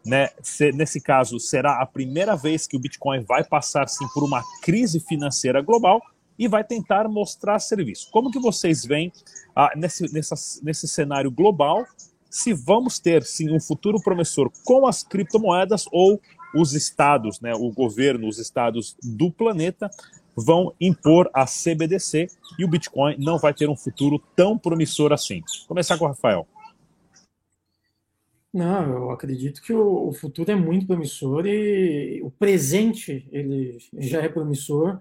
né, 0.05 0.31
nesse 0.75 1.01
caso, 1.01 1.39
será 1.39 1.81
a 1.81 1.87
primeira 1.87 2.37
vez 2.37 2.67
que 2.67 2.77
o 2.77 2.81
Bitcoin 2.81 3.21
vai 3.21 3.45
passar 3.45 3.89
sim 3.89 4.07
por 4.15 4.25
uma 4.25 4.43
crise 4.63 5.01
financeira 5.01 5.61
global 5.61 6.01
e 6.39 6.49
vai 6.49 6.65
tentar 6.65 7.09
mostrar 7.09 7.59
serviço. 7.59 8.09
Como 8.11 8.31
que 8.31 8.39
vocês 8.39 8.85
veem 8.85 9.13
ah, 9.55 9.71
nesse, 9.77 10.13
nessa, 10.13 10.35
nesse 10.63 10.89
cenário 10.89 11.31
global 11.31 11.85
se 12.31 12.55
vamos 12.55 12.99
ter 12.99 13.25
sim 13.25 13.51
um 13.51 13.61
futuro 13.61 14.01
promissor 14.01 14.51
com 14.65 14.87
as 14.87 15.03
criptomoedas 15.03 15.85
ou 15.91 16.21
os 16.55 16.73
estados, 16.73 17.41
né, 17.41 17.53
o 17.55 17.71
governo, 17.71 18.29
os 18.29 18.39
estados 18.39 18.97
do 19.03 19.31
planeta 19.31 19.91
vão 20.37 20.73
impor 20.81 21.29
a 21.35 21.45
CBDC 21.45 22.29
e 22.59 22.65
o 22.65 22.69
Bitcoin 22.69 23.17
não 23.19 23.39
vai 23.39 23.53
ter 23.53 23.69
um 23.69 23.77
futuro 23.77 24.23
tão 24.35 24.57
promissor 24.57 25.13
assim. 25.13 25.41
Vou 25.41 25.69
começar 25.69 25.99
com 25.99 26.05
o 26.05 26.09
Rafael. 26.09 26.47
Não, 28.53 28.93
eu 28.93 29.11
acredito 29.11 29.63
que 29.63 29.73
o, 29.73 30.13
futuro 30.13 30.51
é 30.51 30.57
muito 30.57 30.87
promissor 30.87 31.47
e 31.47 32.21
o 32.23 32.31
presente 32.33 33.29
ele 33.31 33.79
já 33.99 34.23
é 34.23 34.29
promissor. 34.29 35.01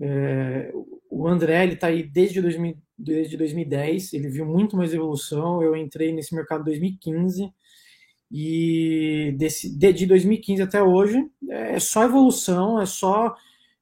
É, 0.00 0.70
o 1.10 1.26
André 1.26 1.62
ele 1.64 1.74
está 1.74 1.86
aí 1.86 2.02
desde, 2.02 2.42
2000, 2.42 2.76
desde 2.98 3.36
2010, 3.38 4.12
ele 4.12 4.28
viu 4.28 4.44
muito 4.44 4.76
mais 4.76 4.92
evolução. 4.92 5.62
Eu 5.62 5.74
entrei 5.74 6.12
nesse 6.12 6.34
mercado 6.34 6.60
em 6.62 6.64
2015 6.64 7.50
e 8.30 9.34
desse, 9.38 9.74
de 9.76 10.06
2015 10.06 10.62
até 10.62 10.82
hoje 10.82 11.24
é 11.48 11.78
só 11.78 12.04
evolução, 12.04 12.80
é 12.80 12.86
só 12.86 13.34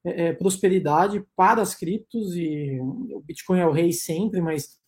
é, 0.05 0.27
é, 0.27 0.33
prosperidade 0.33 1.25
para 1.35 1.63
as 1.63 1.75
criptos 1.75 2.37
e 2.37 2.79
o 2.81 3.21
Bitcoin 3.25 3.61
é 3.61 3.67
o 3.67 3.73
rei 3.73 3.93
sempre, 3.93 4.41
mas 4.41 4.81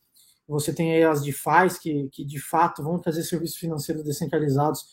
você 0.46 0.74
tem 0.74 0.92
aí 0.94 1.02
as 1.02 1.22
DeFi, 1.22 1.80
que, 1.80 2.09
que 2.11 2.24
de 2.24 2.38
fato 2.38 2.83
vão 2.83 2.98
trazer 2.98 3.22
serviços 3.22 3.57
financeiros 3.57 4.04
descentralizados 4.04 4.87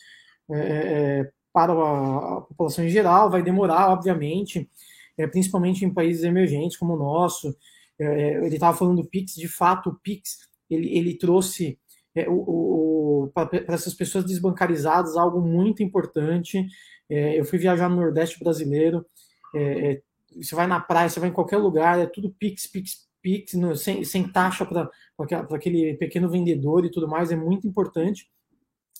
é, 0.50 0.54
é, 0.54 1.20
é, 1.20 1.30
para 1.52 1.72
a, 1.72 2.38
a, 2.38 2.40
população 2.42 2.84
em 2.84 2.88
geral. 2.88 3.30
Vai 3.30 3.42
demorar, 3.42 3.90
obviamente, 3.90 4.68
é, 5.16 5.26
principalmente 5.26 5.84
em 5.84 5.92
países 5.92 6.24
emergentes 6.24 6.76
como 6.76 6.94
o 6.94 6.98
nosso. 6.98 7.54
É, 7.98 8.04
é 8.04 8.46
ele 8.46 8.54
estava 8.54 8.76
falando 8.76 9.02
do 9.02 9.08
Pix, 9.08 9.34
de 9.34 9.48
fato, 9.48 9.90
o 9.90 9.94
Pix 9.96 10.48
ele, 10.70 10.96
ele 10.96 11.14
trouxe 11.18 11.78
o, 12.28 13.26
o 13.26 13.30
para 13.32 13.48
essas 13.68 13.94
pessoas 13.94 14.24
desbancarizadas 14.24 15.16
algo 15.16 15.40
muito 15.40 15.82
importante. 15.82 16.66
eu 17.08 17.44
fui 17.44 17.58
viajar 17.58 17.88
no 17.88 17.96
Nordeste 17.96 18.38
brasileiro. 18.38 19.06
você 20.34 20.54
vai 20.54 20.66
na 20.66 20.80
praia, 20.80 21.08
você 21.08 21.20
vai 21.20 21.28
em 21.28 21.32
qualquer 21.32 21.58
lugar, 21.58 21.98
é 21.98 22.06
tudo 22.06 22.34
Pix, 22.38 22.66
Pix, 22.66 23.06
Pix, 23.22 23.54
no, 23.54 23.76
sem, 23.76 24.04
sem 24.04 24.28
taxa 24.28 24.66
para 24.66 24.90
aquele 25.54 25.94
pequeno 25.94 26.28
vendedor 26.28 26.84
e 26.84 26.90
tudo 26.90 27.08
mais, 27.08 27.30
é 27.30 27.36
muito 27.36 27.66
importante. 27.66 28.28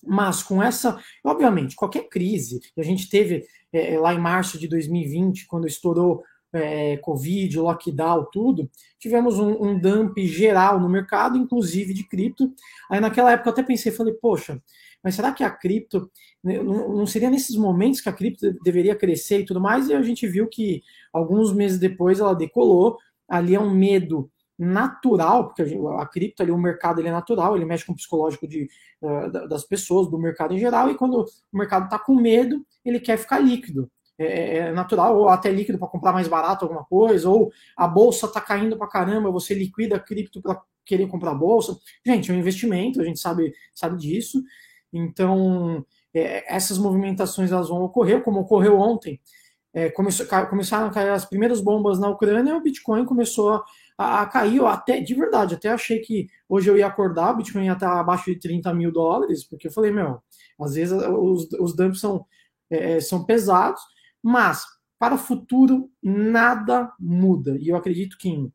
Mas 0.05 0.43
com 0.43 0.63
essa, 0.63 0.99
obviamente, 1.25 1.77
qualquer 1.77 2.09
crise, 2.09 2.61
a 2.77 2.83
gente 2.83 3.09
teve 3.09 3.47
é, 3.73 3.95
é, 3.95 4.01
lá 4.01 4.15
em 4.15 4.19
março 4.19 4.59
de 4.59 4.67
2020, 4.67 5.47
quando 5.47 5.67
estourou 5.67 6.23
é, 6.53 6.97
Covid, 6.99 7.59
lockdown, 7.59 8.27
tudo, 8.31 8.71
tivemos 8.99 9.39
um, 9.39 9.63
um, 9.63 9.79
dump 9.79 10.19
geral 10.27 10.79
no 10.79 10.89
mercado, 10.89 11.39
inclusive 11.39 11.95
de 11.95 12.05
cripto. 12.05 12.53
Aí 12.91 13.01
naquela 13.01 13.33
época 13.33 13.49
eu 13.49 13.53
até 13.53 13.63
pensei, 13.63 13.91
falei, 13.91 14.13
poxa, 14.13 14.61
mas 15.03 15.15
será 15.15 15.33
que 15.33 15.43
a 15.43 15.51
cripto, 15.51 16.11
né, 16.45 16.63
não, 16.63 16.95
não 16.95 17.07
seria 17.07 17.31
nesses 17.31 17.57
momentos 17.57 18.01
que 18.01 18.09
a 18.09 18.13
cripto 18.13 18.53
deveria 18.63 18.95
crescer 18.95 19.41
e 19.41 19.45
tudo 19.45 19.61
mais? 19.61 19.89
E 19.89 19.95
a 19.95 20.03
gente 20.03 20.27
viu 20.27 20.47
que 20.47 20.83
alguns 21.13 21.53
meses 21.53 21.79
depois 21.79 22.21
ela 22.21 22.35
decolou, 22.35 22.99
ali 23.33 23.55
é 23.55 23.61
um 23.61 23.71
medo 23.71 24.31
natural, 24.59 25.47
porque 25.47 25.62
a, 25.62 26.03
a 26.03 26.07
cripto 26.07 26.42
ali, 26.42 26.53
o 26.53 26.59
mercado 26.59 27.01
ele 27.01 27.09
é 27.09 27.12
natural, 27.12 27.57
ele 27.57 27.64
mexe 27.64 27.87
com 27.87 27.92
o 27.92 27.97
psicológico 27.97 28.47
de, 28.47 28.68
uh, 29.01 29.49
das 29.49 29.64
pessoas, 29.64 30.11
do 30.11 30.18
mercado 30.18 30.53
em 30.53 30.59
geral, 30.59 30.90
e 30.90 30.95
quando 30.95 31.25
o 31.51 31.59
mercado 31.59 31.85
está 31.85 31.99
com 31.99 32.14
medo, 32.14 32.62
ele 32.85 33.01
quer 33.01 33.16
ficar 33.16 33.38
líquido. 33.38 33.90
É, 34.18 34.27
é, 34.27 34.57
é 34.59 34.73
natural, 34.73 35.16
ou 35.16 35.29
até 35.31 35.51
líquido 35.51 35.79
para 35.79 35.88
comprar 35.88 36.12
mais 36.12 36.29
barato 36.29 36.66
alguma 36.66 36.85
coisa, 36.85 37.29
ou 37.29 37.51
a 37.75 37.88
bolsa 37.88 38.27
está 38.27 38.40
caindo 38.40 38.77
para 38.77 38.87
caramba, 38.87 39.31
você 39.31 39.55
liquida 39.55 39.97
a 39.97 40.01
cripto 40.01 40.42
para 40.42 40.61
querer 40.85 41.09
comprar 41.09 41.35
bolsa. 41.35 41.77
Gente, 42.07 42.31
é 42.31 42.35
um 42.35 42.38
investimento, 42.38 43.01
a 43.01 43.05
gente 43.05 43.18
sabe, 43.18 43.55
sabe 43.75 43.97
disso. 43.97 44.42
Então, 44.92 45.85
é, 46.12 46.55
essas 46.55 46.77
movimentações 46.77 47.51
elas 47.51 47.71
vão 47.71 47.83
ocorrer, 47.83 48.23
como 48.23 48.40
ocorreu 48.40 48.79
ontem 48.79 49.18
é, 49.75 49.91
começou, 49.91 50.27
começaram 50.49 50.87
a 50.87 50.91
cair 50.91 51.11
as 51.11 51.25
primeiras 51.25 51.61
bombas 51.61 51.99
na 51.99 52.09
Ucrânia, 52.09 52.57
o 52.57 52.63
Bitcoin 52.63 53.05
começou 53.05 53.65
a, 53.97 54.23
a, 54.23 54.27
cair. 54.27 54.57
Eu 54.57 54.67
até, 54.67 55.01
de 55.01 55.15
verdade, 55.15 55.55
até 55.55 55.71
achei 55.71 56.01
que 56.01 56.29
hoje 56.49 56.69
eu 56.69 56.77
ia 56.77 56.87
acordar, 56.87 57.33
o 57.33 57.37
Bitcoin 57.39 57.65
ia 57.65 57.73
estar 57.73 57.99
abaixo 57.99 58.27
de 58.27 58.39
30 58.39 58.73
mil 58.75 58.93
dólares, 58.93 59.45
porque 59.45 59.69
eu 59.69 59.73
falei, 59.73 59.91
meu, 59.91 60.23
às 60.61 60.75
vezes 60.75 60.93
os, 60.93 61.51
os 61.53 61.75
dumps 61.75 62.01
são, 62.01 62.27
é, 62.71 62.97
é, 62.97 63.01
são 63.01 63.25
pesados, 63.25 63.81
mas 64.23 64.65
para 64.99 65.15
o 65.15 65.19
futuro 65.19 65.91
nada 66.03 66.93
muda. 67.01 67.57
E 67.59 67.69
eu 67.69 67.77
acredito 67.77 68.17
que 68.19 68.29
em 68.29 68.53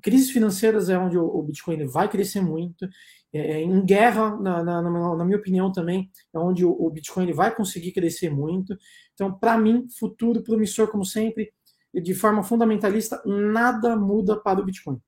crises 0.00 0.30
financeiras 0.30 0.88
é 0.88 0.96
onde 0.96 1.18
o, 1.18 1.24
o 1.24 1.42
Bitcoin 1.42 1.84
vai 1.86 2.08
crescer 2.08 2.40
muito. 2.40 2.88
É, 3.32 3.38
é, 3.38 3.62
em 3.62 3.84
guerra, 3.84 4.36
na, 4.36 4.62
na, 4.62 4.82
na, 4.82 5.24
minha 5.24 5.38
opinião 5.38 5.70
também, 5.70 6.10
é 6.34 6.38
onde 6.38 6.64
o, 6.64 6.70
o 6.70 6.90
Bitcoin 6.90 7.32
vai 7.32 7.54
conseguir 7.54 7.92
crescer 7.92 8.30
muito. 8.30 8.76
Então, 9.14 9.32
para 9.32 9.56
mim, 9.56 9.86
futuro 9.98 10.42
promissor, 10.42 10.88
como 10.88 11.04
sempre, 11.04 11.52
de 11.94 12.14
forma 12.14 12.42
fundamentalista, 12.42 13.22
nada 13.24 13.96
muda 13.96 14.36
para 14.36 14.60
o 14.60 14.64
Bitcoin. 14.64 15.00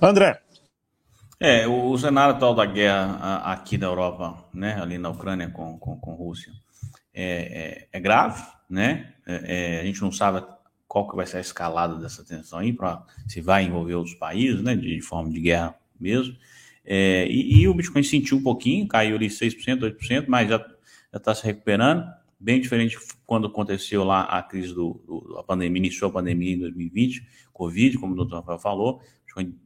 André. 0.00 0.40
É, 1.40 1.68
o, 1.68 1.96
cenário 1.96 2.34
atual 2.34 2.52
da 2.52 2.66
guerra 2.66 3.36
aqui 3.44 3.78
da 3.78 3.86
Europa, 3.86 4.44
né, 4.52 4.80
ali 4.80 4.98
na 4.98 5.10
Ucrânia 5.10 5.48
com, 5.48 5.78
com, 5.78 5.96
com 6.00 6.14
Rússia, 6.14 6.52
é, 7.14 7.86
é, 7.92 7.98
é 7.98 8.00
grave, 8.00 8.42
né? 8.68 9.14
É, 9.24 9.76
é, 9.76 9.80
a 9.80 9.84
gente 9.84 10.00
não 10.02 10.10
sabe 10.10 10.44
qual 10.88 11.08
que 11.08 11.14
vai 11.14 11.26
ser 11.26 11.36
a 11.36 11.40
escalada 11.40 11.94
dessa 11.96 12.24
tensão 12.24 12.58
aí, 12.58 12.72
para 12.72 13.04
se 13.28 13.40
vai 13.40 13.64
envolver 13.64 13.94
outros 13.94 14.16
países, 14.16 14.62
né, 14.62 14.74
de 14.74 15.00
forma 15.00 15.30
de 15.30 15.40
guerra 15.40 15.76
mesmo. 15.98 16.36
É, 16.90 17.26
e, 17.28 17.60
e, 17.60 17.68
o 17.68 17.74
Bitcoin 17.74 18.02
sentiu 18.02 18.38
um 18.38 18.42
pouquinho, 18.42 18.88
caiu 18.88 19.16
ali 19.16 19.26
6%, 19.28 19.80
8%, 19.80 20.24
mas 20.26 20.48
já 20.48 20.66
está 21.14 21.34
se 21.34 21.44
recuperando, 21.44 22.02
bem 22.40 22.58
diferente 22.58 22.96
quando 23.26 23.46
aconteceu 23.46 24.04
lá 24.04 24.22
a 24.22 24.42
crise 24.42 24.74
do, 24.74 24.94
do, 25.06 25.36
a 25.38 25.42
pandemia, 25.42 25.76
iniciou 25.76 26.08
a 26.08 26.12
pandemia 26.14 26.54
em 26.54 26.58
2020, 26.58 27.26
Covid, 27.52 27.98
como 27.98 28.14
o 28.14 28.16
doutor 28.16 28.36
Rafael 28.36 28.58
falou, 28.58 29.02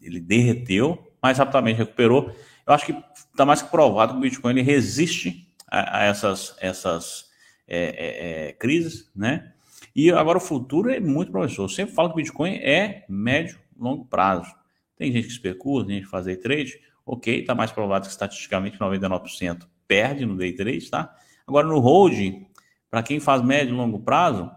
ele 0.01 0.21
derreteu, 0.21 1.13
mas 1.23 1.39
rapidamente 1.39 1.79
recuperou. 1.79 2.35
Eu 2.67 2.75
acho 2.75 2.87
que 2.87 2.93
está 3.31 3.47
mais 3.47 3.63
que 3.63 3.71
provado 3.71 4.15
que 4.15 4.19
o 4.19 4.23
Bitcoin 4.23 4.51
ele 4.51 4.63
resiste 4.63 5.49
a, 5.71 5.99
a 5.99 6.05
essas, 6.05 6.57
essas 6.61 7.27
é, 7.69 7.79
é, 7.79 8.49
é, 8.49 8.53
crises, 8.55 9.11
né? 9.15 9.53
E 9.95 10.11
agora 10.11 10.39
o 10.39 10.41
futuro 10.41 10.91
é 10.91 10.99
muito 10.99 11.31
promissor. 11.31 11.67
Eu 11.67 11.69
sempre 11.69 11.95
falo 11.95 12.09
que 12.09 12.15
o 12.15 12.17
Bitcoin 12.17 12.57
é 12.57 13.05
médio, 13.09 13.59
longo 13.79 14.05
prazo. 14.07 14.53
Tem 14.97 15.13
gente 15.13 15.27
que 15.27 15.33
especula, 15.33 15.87
tem 15.87 15.97
gente 15.97 16.05
que 16.05 16.11
faz 16.11 16.27
trade. 16.39 16.81
Ok, 17.05 17.41
está 17.41 17.55
mais 17.55 17.73
provado 17.73 18.07
que 18.07 18.13
estatisticamente 18.13 18.79
99% 18.79 19.67
perde 19.87 20.25
no 20.25 20.37
day 20.37 20.53
trade, 20.55 20.89
tá? 20.89 21.15
Agora 21.47 21.67
no 21.67 21.79
hold, 21.79 22.47
para 22.91 23.03
quem 23.03 23.19
faz 23.19 23.43
médio 23.43 23.75
e 23.75 23.77
longo 23.77 24.01
prazo, 24.01 24.51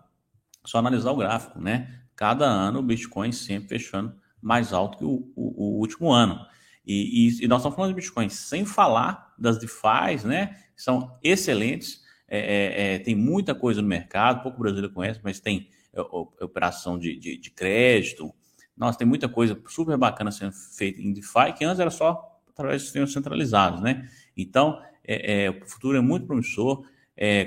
só 0.64 0.78
analisar 0.78 1.12
o 1.12 1.18
gráfico, 1.18 1.60
né? 1.60 2.02
Cada 2.16 2.46
ano 2.46 2.80
o 2.80 2.84
Bitcoin 2.84 3.32
sempre 3.32 3.70
fechando 3.70 4.16
mais 4.42 4.74
alto 4.74 4.98
que 4.98 5.04
o, 5.04 5.32
o, 5.36 5.76
o 5.76 5.80
último 5.80 6.12
ano. 6.12 6.46
E, 6.86 7.28
e, 7.28 7.46
e, 7.46 7.48
nós 7.48 7.62
estamos 7.62 7.76
falando 7.76 7.90
de 7.90 7.96
Bitcoin 7.96 8.30
sem 8.30 8.64
falar 8.64 9.34
das 9.38 9.58
DeFi, 9.58 10.26
né? 10.26 10.56
São 10.76 11.18
excelentes. 11.24 12.04
É, 12.28 12.40
é, 12.40 12.96
é, 12.96 13.00
tem 13.00 13.16
muita 13.16 13.54
coisa 13.54 13.82
no 13.82 13.88
mercado, 13.88 14.42
pouco 14.42 14.60
brasileiro 14.60 14.94
conhece, 14.94 15.20
mas 15.24 15.40
tem 15.40 15.70
é, 15.94 16.02
operação 16.02 16.98
de, 16.98 17.18
de, 17.18 17.38
de, 17.38 17.52
crédito. 17.52 18.34
Nossa, 18.76 18.98
tem 18.98 19.08
muita 19.08 19.30
coisa 19.30 19.60
super 19.68 19.98
bacana 19.98 20.32
sendo 20.32 20.52
feita 20.52 21.02
em 21.02 21.14
DeFi, 21.14 21.54
que 21.58 21.66
antes 21.66 21.80
era 21.80 21.92
só 21.92 22.35
através 22.56 22.82
de 22.82 22.86
sistemas 22.88 23.14
centralizados, 23.14 23.82
né? 23.82 24.10
Então, 24.36 24.82
é, 25.04 25.46
é, 25.46 25.50
o 25.52 25.66
futuro 25.68 25.98
é 25.98 26.02
muito 26.02 26.26
promissor. 26.26 26.84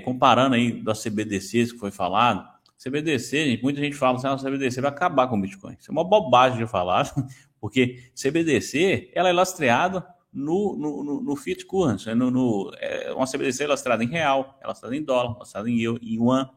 comparando 0.05 0.55
aí 0.55 0.83
das 0.83 1.03
CBDCs 1.03 1.73
que 1.73 1.79
foi 1.79 1.91
falado, 1.91 2.47
CBDC, 2.79 3.47
gente, 3.51 3.63
muita 3.63 3.81
gente 3.81 3.97
fala 3.97 4.17
assim, 4.17 4.29
ah, 4.29 4.37
CBDC 4.37 4.81
vai 4.81 4.91
acabar 4.91 5.27
com 5.27 5.37
o 5.37 5.41
Bitcoin. 5.41 5.77
Isso 5.79 5.91
é 5.91 5.93
uma 5.93 6.05
bobagem 6.05 6.59
de 6.59 6.67
falar, 6.71 7.13
porque 7.61 8.11
CBDC 8.15 9.11
ela 9.13 9.29
é 9.29 9.33
lastreada 9.33 10.07
no, 10.33 10.77
no, 10.77 11.03
no, 11.03 11.21
no 11.21 11.37
fiat 11.37 11.67
currency, 11.67 12.15
no, 12.15 12.31
no, 12.31 12.71
é 12.79 13.13
uma 13.13 13.27
CBDC 13.27 13.67
lastrada 13.67 14.05
em 14.05 14.07
real, 14.07 14.57
é 14.63 14.67
lastrada 14.67 14.95
em 14.95 15.03
dólar, 15.03 15.37
lastrada 15.39 15.69
em, 15.69 15.81
em 15.81 16.15
yuan. 16.15 16.49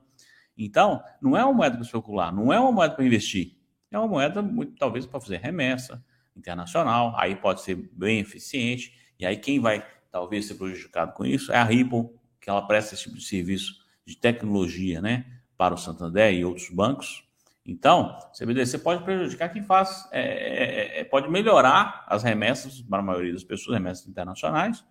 Então, 0.56 1.02
não 1.20 1.36
é 1.36 1.44
uma 1.44 1.54
moeda 1.54 1.76
para 1.76 1.86
especular, 1.86 2.34
não 2.34 2.54
é 2.54 2.60
uma 2.60 2.72
moeda 2.72 2.94
para 2.94 3.04
investir. 3.04 3.58
É 3.90 3.98
uma 3.98 4.08
moeda, 4.08 4.44
muito, 4.44 4.76
talvez, 4.78 5.08
para 5.08 5.20
fazer 5.20 5.38
remessa 5.38 6.04
internacional, 6.42 7.14
aí 7.18 7.36
pode 7.36 7.62
ser 7.62 7.76
bem 7.94 8.20
eficiente, 8.20 8.94
e 9.18 9.26
aí 9.26 9.38
quem 9.38 9.60
vai 9.60 9.86
talvez 10.12 10.46
ser 10.46 10.56
prejudicado 10.56 11.14
com 11.14 11.26
isso 11.26 11.52
é 11.52 11.56
a 11.56 11.64
Ripple, 11.64 12.10
que 12.42 12.50
ela 12.50 12.62
presta 12.62 12.94
esse 12.94 13.04
tipo 13.04 13.16
de 13.16 13.24
serviço 13.24 13.76
de 14.06 14.18
tecnologia, 14.18 15.00
né? 15.00 15.26
para 15.62 15.76
o 15.76 15.78
Santander 15.78 16.34
e 16.34 16.44
outros 16.44 16.72
bancos. 16.72 17.24
Então, 17.64 18.18
CBDC 18.34 18.80
pode 18.80 19.04
prejudicar 19.04 19.50
quem 19.50 19.62
faz, 19.62 20.10
é, 20.12 20.22
é, 20.22 21.00
é, 21.02 21.04
pode 21.04 21.30
melhorar 21.30 22.04
as 22.08 22.24
remessas 22.24 22.82
para 22.82 22.98
a 22.98 23.04
maioria 23.04 23.32
das 23.32 23.44
pessoas, 23.44 23.78
remessas 23.78 24.08
internacionais, 24.08 24.84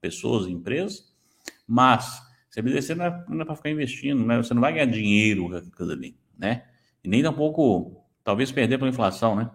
pessoas 0.00 0.46
empresas, 0.46 1.14
mas 1.66 2.22
CBDC 2.48 2.94
não 2.94 3.04
é, 3.04 3.24
é 3.42 3.44
para 3.44 3.56
ficar 3.56 3.68
investindo, 3.68 4.24
né? 4.24 4.38
você 4.38 4.54
não 4.54 4.62
vai 4.62 4.72
ganhar 4.72 4.86
dinheiro 4.86 5.50
com 5.50 5.56
aquilo 5.56 5.92
ali, 5.92 6.16
né? 6.38 6.64
E 7.04 7.08
nem 7.10 7.22
tampouco, 7.22 8.02
talvez 8.24 8.50
perder 8.50 8.78
pela 8.78 8.88
inflação, 8.88 9.36
né? 9.36 9.50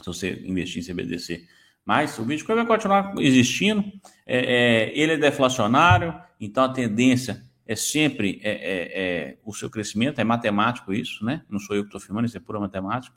Se 0.00 0.06
você 0.06 0.42
investir 0.44 0.82
em 0.82 0.86
CBDC. 0.86 1.46
Mas 1.84 2.18
o 2.18 2.24
Bitcoin 2.24 2.56
vai 2.56 2.66
continuar 2.66 3.14
existindo, 3.18 3.82
é, 4.26 4.38
é, 4.38 4.98
ele 4.98 5.12
é 5.12 5.16
deflacionário, 5.16 6.14
então 6.38 6.64
a 6.64 6.68
tendência 6.72 7.42
é 7.66 7.74
sempre 7.74 8.40
é, 8.42 8.50
é, 8.50 9.02
é, 9.30 9.38
o 9.44 9.54
seu 9.54 9.70
crescimento, 9.70 10.20
é 10.20 10.24
matemático 10.24 10.92
isso, 10.92 11.24
né? 11.24 11.42
Não 11.48 11.58
sou 11.58 11.76
eu 11.76 11.82
que 11.82 11.88
estou 11.88 11.98
afirmando, 11.98 12.26
isso 12.26 12.36
é 12.36 12.40
pura 12.40 12.60
matemática. 12.60 13.14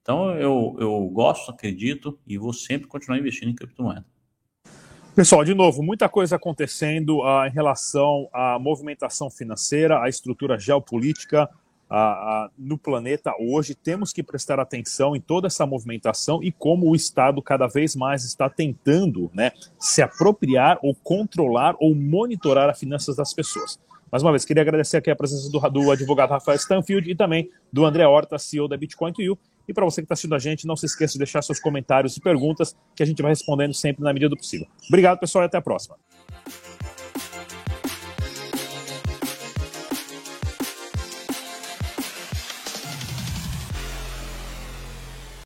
Então 0.00 0.30
eu, 0.32 0.76
eu 0.78 1.00
gosto, 1.12 1.50
acredito 1.50 2.18
e 2.26 2.36
vou 2.36 2.52
sempre 2.52 2.86
continuar 2.86 3.18
investindo 3.18 3.50
em 3.50 3.54
criptomoeda. 3.54 4.04
Pessoal, 5.14 5.44
de 5.44 5.54
novo, 5.54 5.82
muita 5.82 6.08
coisa 6.08 6.36
acontecendo 6.36 7.20
uh, 7.20 7.46
em 7.46 7.50
relação 7.50 8.28
à 8.32 8.58
movimentação 8.58 9.30
financeira, 9.30 10.02
à 10.02 10.08
estrutura 10.08 10.58
geopolítica 10.58 11.48
uh, 11.94 12.46
uh, 12.46 12.50
no 12.58 12.76
planeta 12.76 13.32
hoje. 13.38 13.74
Temos 13.74 14.12
que 14.12 14.22
prestar 14.22 14.58
atenção 14.58 15.14
em 15.14 15.20
toda 15.20 15.46
essa 15.46 15.64
movimentação 15.64 16.42
e 16.42 16.50
como 16.50 16.90
o 16.90 16.96
Estado 16.96 17.40
cada 17.40 17.68
vez 17.68 17.94
mais 17.94 18.24
está 18.24 18.50
tentando 18.50 19.30
né, 19.32 19.52
se 19.78 20.02
apropriar 20.02 20.78
ou 20.82 20.94
controlar 20.94 21.76
ou 21.78 21.94
monitorar 21.94 22.68
as 22.68 22.78
finanças 22.78 23.16
das 23.16 23.32
pessoas. 23.32 23.78
Mais 24.10 24.22
uma 24.22 24.30
vez, 24.30 24.44
queria 24.44 24.62
agradecer 24.62 24.96
aqui 24.96 25.10
a 25.10 25.16
presença 25.16 25.50
do, 25.50 25.58
do 25.70 25.90
advogado 25.90 26.30
Rafael 26.30 26.56
Stanfield 26.56 27.10
e 27.10 27.16
também 27.16 27.50
do 27.72 27.84
André 27.84 28.06
Horta, 28.06 28.38
CEO 28.38 28.68
da 28.68 28.76
Bitcoin 28.76 29.12
You. 29.18 29.38
E 29.66 29.72
para 29.72 29.84
você 29.84 30.02
que 30.02 30.04
está 30.04 30.12
assistindo 30.12 30.34
a 30.34 30.38
gente, 30.38 30.66
não 30.66 30.76
se 30.76 30.86
esqueça 30.86 31.14
de 31.14 31.18
deixar 31.18 31.42
seus 31.42 31.58
comentários 31.58 32.16
e 32.16 32.20
perguntas, 32.20 32.76
que 32.94 33.02
a 33.02 33.06
gente 33.06 33.22
vai 33.22 33.32
respondendo 33.32 33.72
sempre 33.72 34.04
na 34.04 34.12
medida 34.12 34.28
do 34.28 34.36
possível. 34.36 34.68
Obrigado, 34.88 35.18
pessoal, 35.18 35.42
e 35.42 35.46
até 35.46 35.56
a 35.56 35.62
próxima. 35.62 35.96